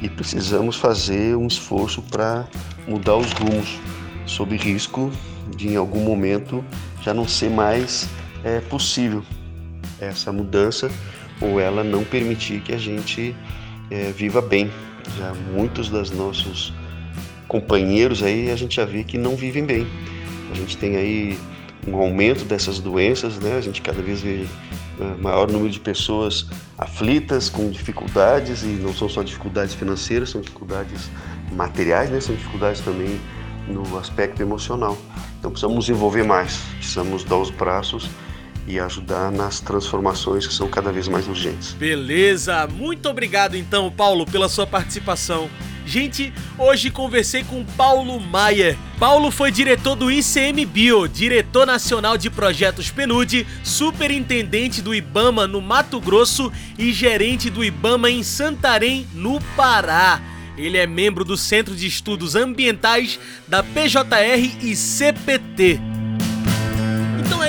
e 0.00 0.08
precisamos 0.08 0.76
fazer 0.76 1.36
um 1.36 1.46
esforço 1.46 2.00
para 2.02 2.46
mudar 2.86 3.16
os 3.16 3.32
rumos, 3.32 3.78
sob 4.26 4.56
risco 4.56 5.10
de 5.56 5.68
em 5.68 5.76
algum 5.76 6.00
momento 6.00 6.64
já 7.02 7.12
não 7.12 7.26
ser 7.26 7.50
mais 7.50 8.08
é, 8.44 8.60
possível 8.60 9.22
essa 10.00 10.32
mudança 10.32 10.90
ou 11.40 11.60
ela 11.60 11.82
não 11.84 12.04
permitir 12.04 12.60
que 12.60 12.72
a 12.72 12.78
gente 12.78 13.34
é, 13.90 14.12
viva 14.12 14.40
bem. 14.40 14.70
Já 15.16 15.34
muitos 15.52 15.88
dos 15.88 16.10
nossos 16.10 16.72
companheiros 17.48 18.22
aí 18.22 18.50
a 18.50 18.56
gente 18.56 18.76
já 18.76 18.84
vê 18.84 19.02
que 19.02 19.18
não 19.18 19.36
vivem 19.36 19.64
bem. 19.64 19.86
A 20.50 20.54
gente 20.54 20.76
tem 20.76 20.96
aí 20.96 21.38
um 21.86 21.96
aumento 21.96 22.44
dessas 22.44 22.78
doenças, 22.78 23.38
né? 23.38 23.56
A 23.56 23.60
gente 23.60 23.80
cada 23.80 24.02
vez 24.02 24.20
vê 24.20 24.44
uh, 24.98 25.22
maior 25.22 25.50
número 25.50 25.70
de 25.70 25.80
pessoas 25.80 26.46
aflitas, 26.78 27.48
com 27.48 27.70
dificuldades, 27.70 28.62
e 28.62 28.66
não 28.66 28.94
são 28.94 29.08
só 29.08 29.22
dificuldades 29.22 29.74
financeiras, 29.74 30.30
são 30.30 30.40
dificuldades 30.40 31.10
materiais, 31.52 32.10
né? 32.10 32.20
São 32.20 32.34
dificuldades 32.34 32.80
também 32.80 33.20
no 33.68 33.98
aspecto 33.98 34.42
emocional. 34.42 34.96
Então 35.38 35.50
precisamos 35.50 35.76
nos 35.76 35.88
envolver 35.88 36.22
mais, 36.22 36.58
precisamos 36.76 37.24
dar 37.24 37.36
os 37.36 37.50
braços 37.50 38.10
e 38.66 38.78
ajudar 38.78 39.30
nas 39.30 39.60
transformações 39.60 40.46
que 40.46 40.54
são 40.54 40.68
cada 40.68 40.92
vez 40.92 41.08
mais 41.08 41.26
urgentes. 41.26 41.72
Beleza, 41.72 42.66
muito 42.66 43.08
obrigado 43.08 43.56
então, 43.56 43.90
Paulo, 43.90 44.26
pela 44.26 44.48
sua 44.48 44.66
participação. 44.66 45.50
Gente, 45.86 46.32
hoje 46.56 46.90
conversei 46.90 47.42
com 47.42 47.64
Paulo 47.64 48.20
Maier. 48.20 48.76
Paulo 48.98 49.30
foi 49.30 49.50
diretor 49.50 49.96
do 49.96 50.10
ICMBio, 50.10 51.08
diretor 51.08 51.66
nacional 51.66 52.16
de 52.16 52.30
projetos 52.30 52.90
PNUD, 52.90 53.46
superintendente 53.64 54.80
do 54.80 54.94
IBAMA 54.94 55.48
no 55.48 55.60
Mato 55.60 56.00
Grosso 56.00 56.52
e 56.78 56.92
gerente 56.92 57.50
do 57.50 57.64
IBAMA 57.64 58.10
em 58.10 58.22
Santarém, 58.22 59.06
no 59.12 59.40
Pará. 59.56 60.20
Ele 60.56 60.76
é 60.76 60.86
membro 60.86 61.24
do 61.24 61.36
Centro 61.36 61.74
de 61.74 61.86
Estudos 61.86 62.36
Ambientais 62.36 63.18
da 63.48 63.62
PJR 63.62 64.58
e 64.62 64.76
CPT. 64.76 65.99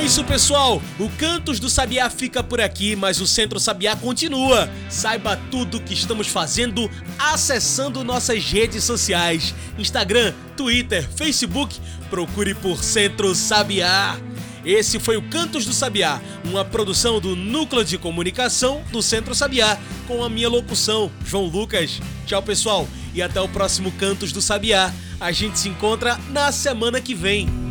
É 0.02 0.04
isso, 0.04 0.24
pessoal. 0.24 0.82
O 1.00 1.08
Cantos 1.10 1.60
do 1.60 1.70
Sabiá 1.70 2.10
fica 2.10 2.42
por 2.42 2.60
aqui, 2.60 2.96
mas 2.96 3.22
o 3.22 3.28
Centro 3.28 3.60
Sabiá 3.60 3.96
continua. 3.96 4.68
Saiba 4.90 5.38
tudo 5.52 5.78
o 5.78 5.80
que 5.80 5.94
estamos 5.94 6.26
fazendo 6.28 6.90
acessando 7.20 8.04
nossas 8.04 8.44
redes 8.44 8.84
sociais: 8.84 9.54
Instagram, 9.78 10.34
Twitter, 10.58 11.08
Facebook. 11.16 11.80
Procure 12.10 12.56
por 12.56 12.84
Centro 12.84 13.36
Sabiá. 13.36 14.18
Esse 14.66 15.00
foi 15.00 15.18
o 15.18 15.30
Cantos 15.30 15.68
do 15.68 15.74
Sabiá, 15.74 16.20
uma 16.46 16.66
produção 16.66 17.20
do 17.20 17.36
Núcleo 17.36 17.86
de 17.86 18.00
Comunicação 18.00 18.84
do 18.92 19.04
Centro 19.04 19.36
Sabiá, 19.36 19.78
com 20.08 20.24
a 20.24 20.30
minha 20.30 20.50
locução, 20.50 21.12
João 21.24 21.46
Lucas. 21.46 22.02
Tchau, 22.26 22.42
pessoal, 22.42 22.88
e 23.14 23.22
até 23.22 23.40
o 23.40 23.48
próximo 23.48 23.92
Cantos 23.92 24.32
do 24.32 24.42
Sabiá. 24.42 24.92
A 25.20 25.32
gente 25.32 25.60
se 25.60 25.70
encontra 25.70 26.20
na 26.32 26.52
semana 26.52 27.00
que 27.00 27.14
vem. 27.14 27.71